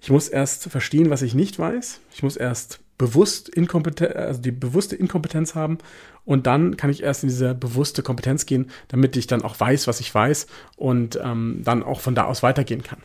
Ich 0.00 0.08
muss 0.08 0.28
erst 0.28 0.62
verstehen, 0.70 1.10
was 1.10 1.20
ich 1.22 1.34
nicht 1.34 1.58
weiß. 1.58 2.00
Ich 2.14 2.22
muss 2.22 2.36
erst 2.36 2.78
bewusst 2.96 3.48
inkompetent, 3.48 4.14
also 4.14 4.40
die 4.40 4.52
bewusste 4.52 4.94
Inkompetenz 4.94 5.56
haben 5.56 5.78
und 6.24 6.46
dann 6.46 6.76
kann 6.76 6.90
ich 6.90 7.02
erst 7.02 7.24
in 7.24 7.28
diese 7.28 7.54
bewusste 7.54 8.02
Kompetenz 8.02 8.46
gehen, 8.46 8.70
damit 8.88 9.16
ich 9.16 9.26
dann 9.26 9.42
auch 9.42 9.58
weiß, 9.58 9.88
was 9.88 10.00
ich 10.00 10.14
weiß 10.14 10.46
und 10.76 11.18
ähm, 11.22 11.62
dann 11.64 11.82
auch 11.82 12.00
von 12.00 12.14
da 12.14 12.24
aus 12.24 12.42
weitergehen 12.42 12.84
kann. 12.84 13.00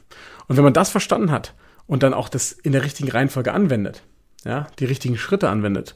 Und 0.47 0.57
wenn 0.57 0.63
man 0.63 0.73
das 0.73 0.89
verstanden 0.89 1.31
hat 1.31 1.55
und 1.87 2.03
dann 2.03 2.13
auch 2.13 2.29
das 2.29 2.51
in 2.51 2.71
der 2.71 2.83
richtigen 2.83 3.09
Reihenfolge 3.09 3.51
anwendet, 3.51 4.03
ja, 4.43 4.67
die 4.79 4.85
richtigen 4.85 5.17
Schritte 5.17 5.49
anwendet, 5.49 5.95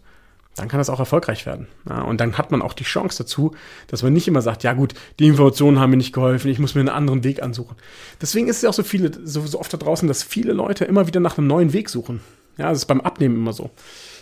dann 0.60 0.68
kann 0.68 0.80
das 0.80 0.89
auch 0.89 1.00
erfolgreich 1.00 1.46
werden. 1.46 1.68
Ja, 1.88 2.01
und 2.01 2.20
dann 2.20 2.38
hat 2.38 2.51
man 2.51 2.62
auch 2.62 2.74
die 2.74 2.84
Chance 2.84 3.24
dazu, 3.24 3.56
dass 3.88 4.04
man 4.04 4.13
nicht 4.13 4.28
immer 4.28 4.42
sagt, 4.42 4.63
ja 4.63 4.74
gut, 4.74 4.94
die 5.20 5.28
Informationen 5.28 5.80
haben 5.80 5.92
mir 5.92 5.98
nicht 5.98 6.13
geholfen, 6.13 6.50
ich 6.50 6.60
muss 6.60 6.75
mir 6.75 6.82
einen 6.82 6.89
anderen 6.89 7.24
Weg 7.24 7.42
ansuchen. 7.42 7.75
Deswegen 8.22 8.48
ist 8.48 8.58
es 8.58 8.62
ja 8.63 8.70
auch 8.70 8.74
so 8.74 8.84
viele, 8.84 9.12
so, 9.24 9.46
so 9.46 9.60
oft 9.60 9.74
da 9.74 9.78
draußen, 9.78 10.08
dass 10.08 10.24
viele 10.24 10.54
Leute 10.54 10.86
immer 10.86 11.08
wieder 11.08 11.20
nach 11.20 11.38
einem 11.38 11.48
neuen 11.48 11.74
Weg 11.74 11.89
suchen. 11.89 12.22
Ja, 12.58 12.70
das 12.70 12.80
ist 12.80 12.86
beim 12.86 13.01
Abnehmen 13.01 13.36
immer 13.36 13.54
so. 13.54 13.70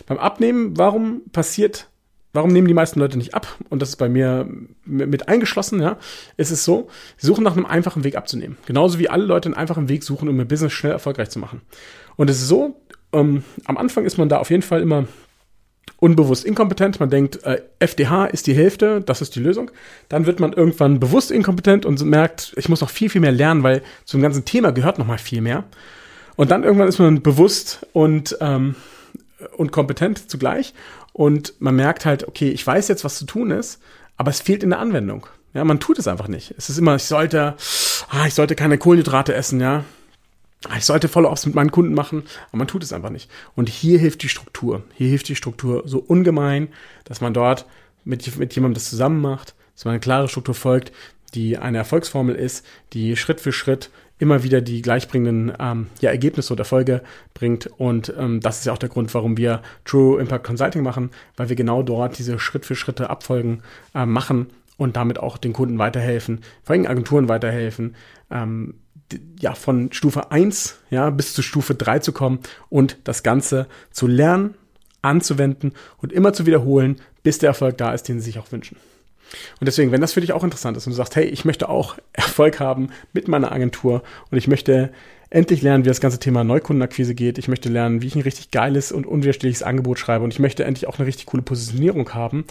Beim 0.06 0.18
Abnehmen, 0.18 0.76
warum 0.76 1.22
passiert, 1.32 1.88
warum 2.32 2.52
nehmen 2.52 2.68
die 2.68 2.74
meisten 2.74 3.00
Leute 3.00 3.18
nicht 3.18 3.34
ab? 3.34 3.48
Und 3.68 3.82
das 3.82 3.90
ist 3.90 3.96
bei 3.96 4.08
mir 4.08 4.48
mit 4.84 5.28
eingeschlossen, 5.28 5.80
ja, 5.80 5.98
ist 6.36 6.52
es 6.52 6.64
so, 6.64 6.88
sie 7.16 7.26
suchen 7.26 7.42
nach 7.42 7.56
einem 7.56 7.66
einfachen 7.66 8.04
Weg 8.04 8.16
abzunehmen. 8.16 8.56
Genauso 8.66 8.98
wie 9.00 9.08
alle 9.08 9.24
Leute 9.24 9.48
einen 9.48 9.56
einfachen 9.56 9.88
Weg 9.88 10.04
suchen, 10.04 10.28
um 10.28 10.38
ihr 10.38 10.44
Business 10.44 10.72
schnell 10.72 10.92
erfolgreich 10.92 11.30
zu 11.30 11.40
machen. 11.40 11.62
Und 12.16 12.30
es 12.30 12.40
ist 12.40 12.48
so, 12.48 12.80
ähm, 13.12 13.42
am 13.64 13.76
Anfang 13.76 14.04
ist 14.04 14.18
man 14.18 14.28
da 14.28 14.38
auf 14.38 14.50
jeden 14.50 14.62
Fall 14.62 14.82
immer 14.82 15.06
unbewusst 16.00 16.44
inkompetent. 16.44 17.00
Man 17.00 17.10
denkt, 17.10 17.42
äh, 17.44 17.62
FDH 17.78 18.26
ist 18.26 18.46
die 18.46 18.54
Hälfte, 18.54 19.00
das 19.00 19.20
ist 19.20 19.34
die 19.34 19.40
Lösung. 19.40 19.70
Dann 20.08 20.26
wird 20.26 20.40
man 20.40 20.52
irgendwann 20.52 21.00
bewusst 21.00 21.30
inkompetent 21.30 21.84
und 21.84 22.02
merkt, 22.04 22.52
ich 22.56 22.68
muss 22.68 22.80
noch 22.80 22.90
viel, 22.90 23.10
viel 23.10 23.20
mehr 23.20 23.32
lernen, 23.32 23.62
weil 23.62 23.82
zum 24.04 24.22
ganzen 24.22 24.44
Thema 24.44 24.70
gehört 24.70 24.98
noch 24.98 25.06
mal 25.06 25.18
viel 25.18 25.40
mehr. 25.40 25.64
Und 26.36 26.50
dann 26.50 26.62
irgendwann 26.62 26.88
ist 26.88 27.00
man 27.00 27.22
bewusst 27.22 27.86
und, 27.92 28.36
ähm, 28.40 28.76
und 29.56 29.72
kompetent 29.72 30.30
zugleich. 30.30 30.72
Und 31.12 31.54
man 31.58 31.74
merkt 31.74 32.06
halt, 32.06 32.28
okay, 32.28 32.50
ich 32.50 32.64
weiß 32.64 32.86
jetzt, 32.88 33.04
was 33.04 33.18
zu 33.18 33.24
tun 33.24 33.50
ist, 33.50 33.80
aber 34.16 34.30
es 34.30 34.40
fehlt 34.40 34.62
in 34.62 34.70
der 34.70 34.78
Anwendung. 34.78 35.26
Ja, 35.52 35.64
man 35.64 35.80
tut 35.80 35.98
es 35.98 36.06
einfach 36.06 36.28
nicht. 36.28 36.54
Es 36.56 36.70
ist 36.70 36.78
immer, 36.78 36.94
ich 36.94 37.04
sollte, 37.04 37.56
ah, 38.10 38.26
ich 38.26 38.34
sollte 38.34 38.54
keine 38.54 38.78
Kohlenhydrate 38.78 39.34
essen, 39.34 39.60
ja. 39.60 39.84
Ich 40.76 40.84
sollte 40.84 41.08
Follow-ups 41.08 41.46
mit 41.46 41.54
meinen 41.54 41.70
Kunden 41.70 41.94
machen, 41.94 42.24
aber 42.48 42.58
man 42.58 42.66
tut 42.66 42.82
es 42.82 42.92
einfach 42.92 43.10
nicht. 43.10 43.30
Und 43.54 43.68
hier 43.68 43.98
hilft 43.98 44.22
die 44.22 44.28
Struktur. 44.28 44.82
Hier 44.94 45.08
hilft 45.08 45.28
die 45.28 45.36
Struktur 45.36 45.82
so 45.86 45.98
ungemein, 45.98 46.68
dass 47.04 47.20
man 47.20 47.32
dort 47.32 47.64
mit, 48.04 48.36
mit 48.38 48.54
jemandem 48.54 48.74
das 48.74 48.90
zusammen 48.90 49.20
macht, 49.20 49.54
dass 49.74 49.84
man 49.84 49.92
eine 49.92 50.00
klare 50.00 50.28
Struktur 50.28 50.54
folgt, 50.54 50.92
die 51.34 51.58
eine 51.58 51.78
Erfolgsformel 51.78 52.34
ist, 52.34 52.66
die 52.92 53.16
Schritt 53.16 53.40
für 53.40 53.52
Schritt 53.52 53.90
immer 54.18 54.42
wieder 54.42 54.60
die 54.60 54.82
gleichbringenden 54.82 55.52
ähm, 55.60 55.86
ja, 56.00 56.10
Ergebnisse 56.10 56.52
oder 56.52 56.62
Erfolge 56.62 57.02
bringt. 57.34 57.66
Und 57.78 58.12
ähm, 58.18 58.40
das 58.40 58.58
ist 58.58 58.64
ja 58.64 58.72
auch 58.72 58.78
der 58.78 58.88
Grund, 58.88 59.14
warum 59.14 59.36
wir 59.36 59.62
True 59.84 60.20
Impact 60.20 60.44
Consulting 60.44 60.82
machen, 60.82 61.10
weil 61.36 61.48
wir 61.48 61.56
genau 61.56 61.82
dort 61.82 62.18
diese 62.18 62.38
Schritt 62.40 62.66
für 62.66 62.74
Schritte 62.74 63.10
Abfolgen 63.10 63.62
äh, 63.94 64.06
machen 64.06 64.48
und 64.76 64.96
damit 64.96 65.18
auch 65.20 65.38
den 65.38 65.52
Kunden 65.52 65.78
weiterhelfen, 65.78 66.40
vor 66.64 66.74
allem 66.74 66.86
Agenturen 66.86 67.28
weiterhelfen, 67.28 67.94
ähm, 68.30 68.74
ja, 69.40 69.54
von 69.54 69.92
Stufe 69.92 70.30
1 70.30 70.78
ja, 70.90 71.10
bis 71.10 71.34
zu 71.34 71.42
Stufe 71.42 71.74
3 71.74 72.00
zu 72.00 72.12
kommen 72.12 72.40
und 72.68 72.96
das 73.04 73.22
Ganze 73.22 73.66
zu 73.90 74.06
lernen, 74.06 74.54
anzuwenden 75.02 75.72
und 75.98 76.12
immer 76.12 76.32
zu 76.32 76.46
wiederholen, 76.46 76.96
bis 77.22 77.38
der 77.38 77.48
Erfolg 77.48 77.78
da 77.78 77.92
ist, 77.92 78.04
den 78.04 78.20
sie 78.20 78.26
sich 78.26 78.38
auch 78.38 78.52
wünschen. 78.52 78.76
Und 79.60 79.66
deswegen, 79.66 79.92
wenn 79.92 80.00
das 80.00 80.14
für 80.14 80.20
dich 80.20 80.32
auch 80.32 80.44
interessant 80.44 80.76
ist 80.76 80.86
und 80.86 80.92
du 80.92 80.96
sagst, 80.96 81.16
hey, 81.16 81.24
ich 81.24 81.44
möchte 81.44 81.68
auch 81.68 81.96
Erfolg 82.12 82.60
haben 82.60 82.90
mit 83.12 83.28
meiner 83.28 83.52
Agentur 83.52 84.02
und 84.30 84.38
ich 84.38 84.48
möchte 84.48 84.90
endlich 85.30 85.60
lernen, 85.60 85.84
wie 85.84 85.88
das 85.88 86.00
ganze 86.00 86.18
Thema 86.18 86.42
Neukundenakquise 86.42 87.14
geht. 87.14 87.36
Ich 87.36 87.48
möchte 87.48 87.68
lernen, 87.68 88.00
wie 88.00 88.06
ich 88.06 88.14
ein 88.14 88.22
richtig 88.22 88.50
geiles 88.50 88.92
und 88.92 89.06
unwiderstehliches 89.06 89.62
Angebot 89.62 89.98
schreibe 89.98 90.24
und 90.24 90.32
ich 90.32 90.38
möchte 90.38 90.64
endlich 90.64 90.86
auch 90.88 90.98
eine 90.98 91.06
richtig 91.06 91.26
coole 91.26 91.42
Positionierung 91.42 92.14
haben. 92.14 92.44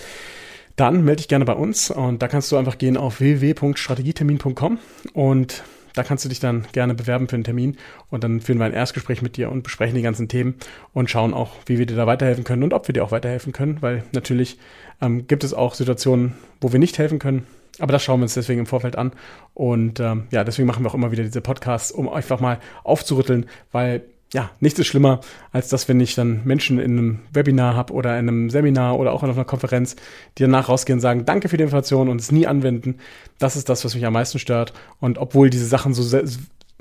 Dann 0.76 1.04
melde 1.04 1.18
dich 1.18 1.28
gerne 1.28 1.46
bei 1.46 1.54
uns 1.54 1.90
und 1.90 2.22
da 2.22 2.28
kannst 2.28 2.52
du 2.52 2.58
einfach 2.58 2.78
gehen 2.78 2.98
auf 2.98 3.20
www.strategietermin.com 3.20 4.78
und 5.14 5.64
da 5.98 6.04
kannst 6.04 6.24
du 6.26 6.30
dich 6.30 6.40
dann 6.40 6.66
gerne 6.72 6.94
bewerben 6.94 7.28
für 7.28 7.36
einen 7.36 7.44
Termin 7.44 7.78
und 8.10 8.24
dann 8.24 8.42
führen 8.42 8.60
wir 8.60 8.66
ein 8.66 8.74
Erstgespräch 8.74 9.22
mit 9.22 9.38
dir 9.38 9.52
und 9.52 9.64
besprechen 9.64 9.96
die 9.96 10.02
ganzen 10.02 10.28
Themen 10.28 10.56
und 10.94 11.10
schauen 11.10 11.34
auch, 11.34 11.52
wie 11.66 11.80
wir 11.80 11.86
dir 11.86 11.96
da 11.96 12.08
weiterhelfen 12.08 12.44
können 12.44 12.64
und 12.64 12.74
ob 12.74 12.88
wir 12.88 12.94
dir 12.94 13.04
auch 13.04 13.12
weiterhelfen 13.12 13.54
können, 13.54 13.82
weil 13.82 14.04
natürlich 14.12 14.58
ähm, 15.02 15.28
gibt 15.28 15.44
es 15.44 15.54
auch 15.54 15.74
Situationen, 15.74 16.34
wo 16.62 16.72
wir 16.72 16.80
nicht 16.80 16.98
helfen 16.98 17.20
können. 17.20 17.48
Aber 17.80 17.92
das 17.92 18.04
schauen 18.04 18.20
wir 18.20 18.24
uns 18.24 18.34
deswegen 18.34 18.62
im 18.62 18.66
Vorfeld 18.66 18.96
an. 18.96 19.12
Und 19.54 20.00
ähm, 20.00 20.28
ja, 20.32 20.44
deswegen 20.44 20.68
machen 20.68 20.84
wir 20.84 20.90
auch 20.90 20.96
immer 20.96 21.12
wieder 21.12 21.24
diese 21.24 21.42
Podcasts, 21.42 21.92
um 21.92 22.10
einfach 22.10 22.40
mal 22.40 22.60
aufzurütteln, 22.84 23.46
weil 23.72 24.04
ja, 24.34 24.52
nichts 24.60 24.80
ist 24.80 24.88
schlimmer, 24.88 25.22
als 25.52 25.70
dass 25.70 25.88
wenn 25.88 26.00
ich 26.02 26.16
dann 26.16 26.44
Menschen 26.44 26.80
in 26.80 26.98
einem 26.98 27.20
Webinar 27.32 27.76
habe 27.76 27.94
oder 27.94 28.20
in 28.20 28.28
einem 28.28 28.50
Seminar 28.50 29.00
oder 29.00 29.14
auch 29.14 29.24
auf 29.24 29.36
einer 29.36 29.46
Konferenz, 29.46 29.96
die 30.38 30.44
danach 30.44 30.68
rausgehen 30.68 30.98
und 30.98 31.02
sagen, 31.02 31.26
danke 31.26 31.48
für 31.48 31.58
die 31.58 31.64
Information 31.64 32.10
und 32.10 32.20
es 32.20 32.32
nie 32.32 32.46
anwenden. 32.46 32.98
Das 33.40 33.56
ist 33.56 33.70
das, 33.70 33.86
was 33.86 33.96
mich 33.96 34.06
am 34.06 34.14
meisten 34.14 34.40
stört. 34.40 34.74
Und 35.00 35.18
obwohl 35.18 35.50
diese 35.50 35.66
Sachen 35.66 35.94
so 35.94 36.20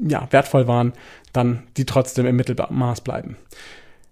ja, 0.01 0.27
wertvoll 0.31 0.67
waren, 0.67 0.93
dann 1.33 1.63
die 1.77 1.87
trotzdem 1.87 2.27
im 2.27 2.37
Mittelmaß 2.37 3.01
bleiben. 3.03 3.37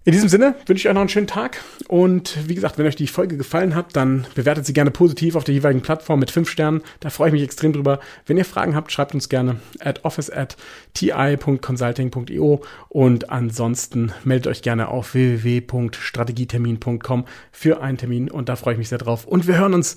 In 0.07 0.11
diesem 0.11 0.29
Sinne 0.29 0.53
wünsche 0.67 0.81
ich 0.81 0.87
euch 0.87 0.93
noch 0.93 1.01
einen 1.01 1.09
schönen 1.09 1.25
Tag 1.25 1.63
und 1.87 2.37
wie 2.47 2.53
gesagt, 2.53 2.77
wenn 2.77 2.85
euch 2.85 2.95
die 2.95 3.07
Folge 3.07 3.37
gefallen 3.37 3.73
hat, 3.73 3.95
dann 3.95 4.27
bewertet 4.35 4.67
sie 4.67 4.73
gerne 4.73 4.91
positiv 4.91 5.35
auf 5.35 5.43
der 5.43 5.55
jeweiligen 5.55 5.81
Plattform 5.81 6.19
mit 6.19 6.29
5 6.29 6.47
Sternen. 6.47 6.83
Da 6.99 7.09
freue 7.09 7.29
ich 7.29 7.33
mich 7.33 7.41
extrem 7.41 7.73
drüber. 7.73 7.99
Wenn 8.27 8.37
ihr 8.37 8.45
Fragen 8.45 8.75
habt, 8.75 8.91
schreibt 8.91 9.15
uns 9.15 9.29
gerne 9.29 9.55
at 9.79 10.05
office 10.05 10.29
at 10.29 10.57
ti.consulting.io 10.93 12.61
und 12.89 13.31
ansonsten 13.31 14.11
meldet 14.23 14.45
euch 14.45 14.61
gerne 14.61 14.89
auf 14.89 15.15
www.strategietermin.com 15.15 17.25
für 17.51 17.81
einen 17.81 17.97
Termin 17.97 18.29
und 18.29 18.47
da 18.47 18.57
freue 18.57 18.73
ich 18.73 18.77
mich 18.77 18.89
sehr 18.89 18.99
drauf. 18.99 19.25
Und 19.25 19.47
wir 19.47 19.57
hören 19.57 19.73
uns 19.73 19.95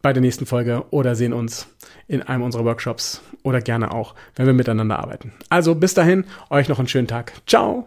bei 0.00 0.14
der 0.14 0.22
nächsten 0.22 0.46
Folge 0.46 0.86
oder 0.88 1.14
sehen 1.14 1.34
uns 1.34 1.66
in 2.08 2.22
einem 2.22 2.42
unserer 2.42 2.64
Workshops 2.64 3.20
oder 3.42 3.60
gerne 3.60 3.92
auch, 3.92 4.14
wenn 4.34 4.46
wir 4.46 4.54
miteinander 4.54 4.98
arbeiten. 4.98 5.34
Also 5.50 5.74
bis 5.74 5.92
dahin, 5.92 6.24
euch 6.48 6.70
noch 6.70 6.78
einen 6.78 6.88
schönen 6.88 7.06
Tag. 7.06 7.34
Ciao! 7.46 7.86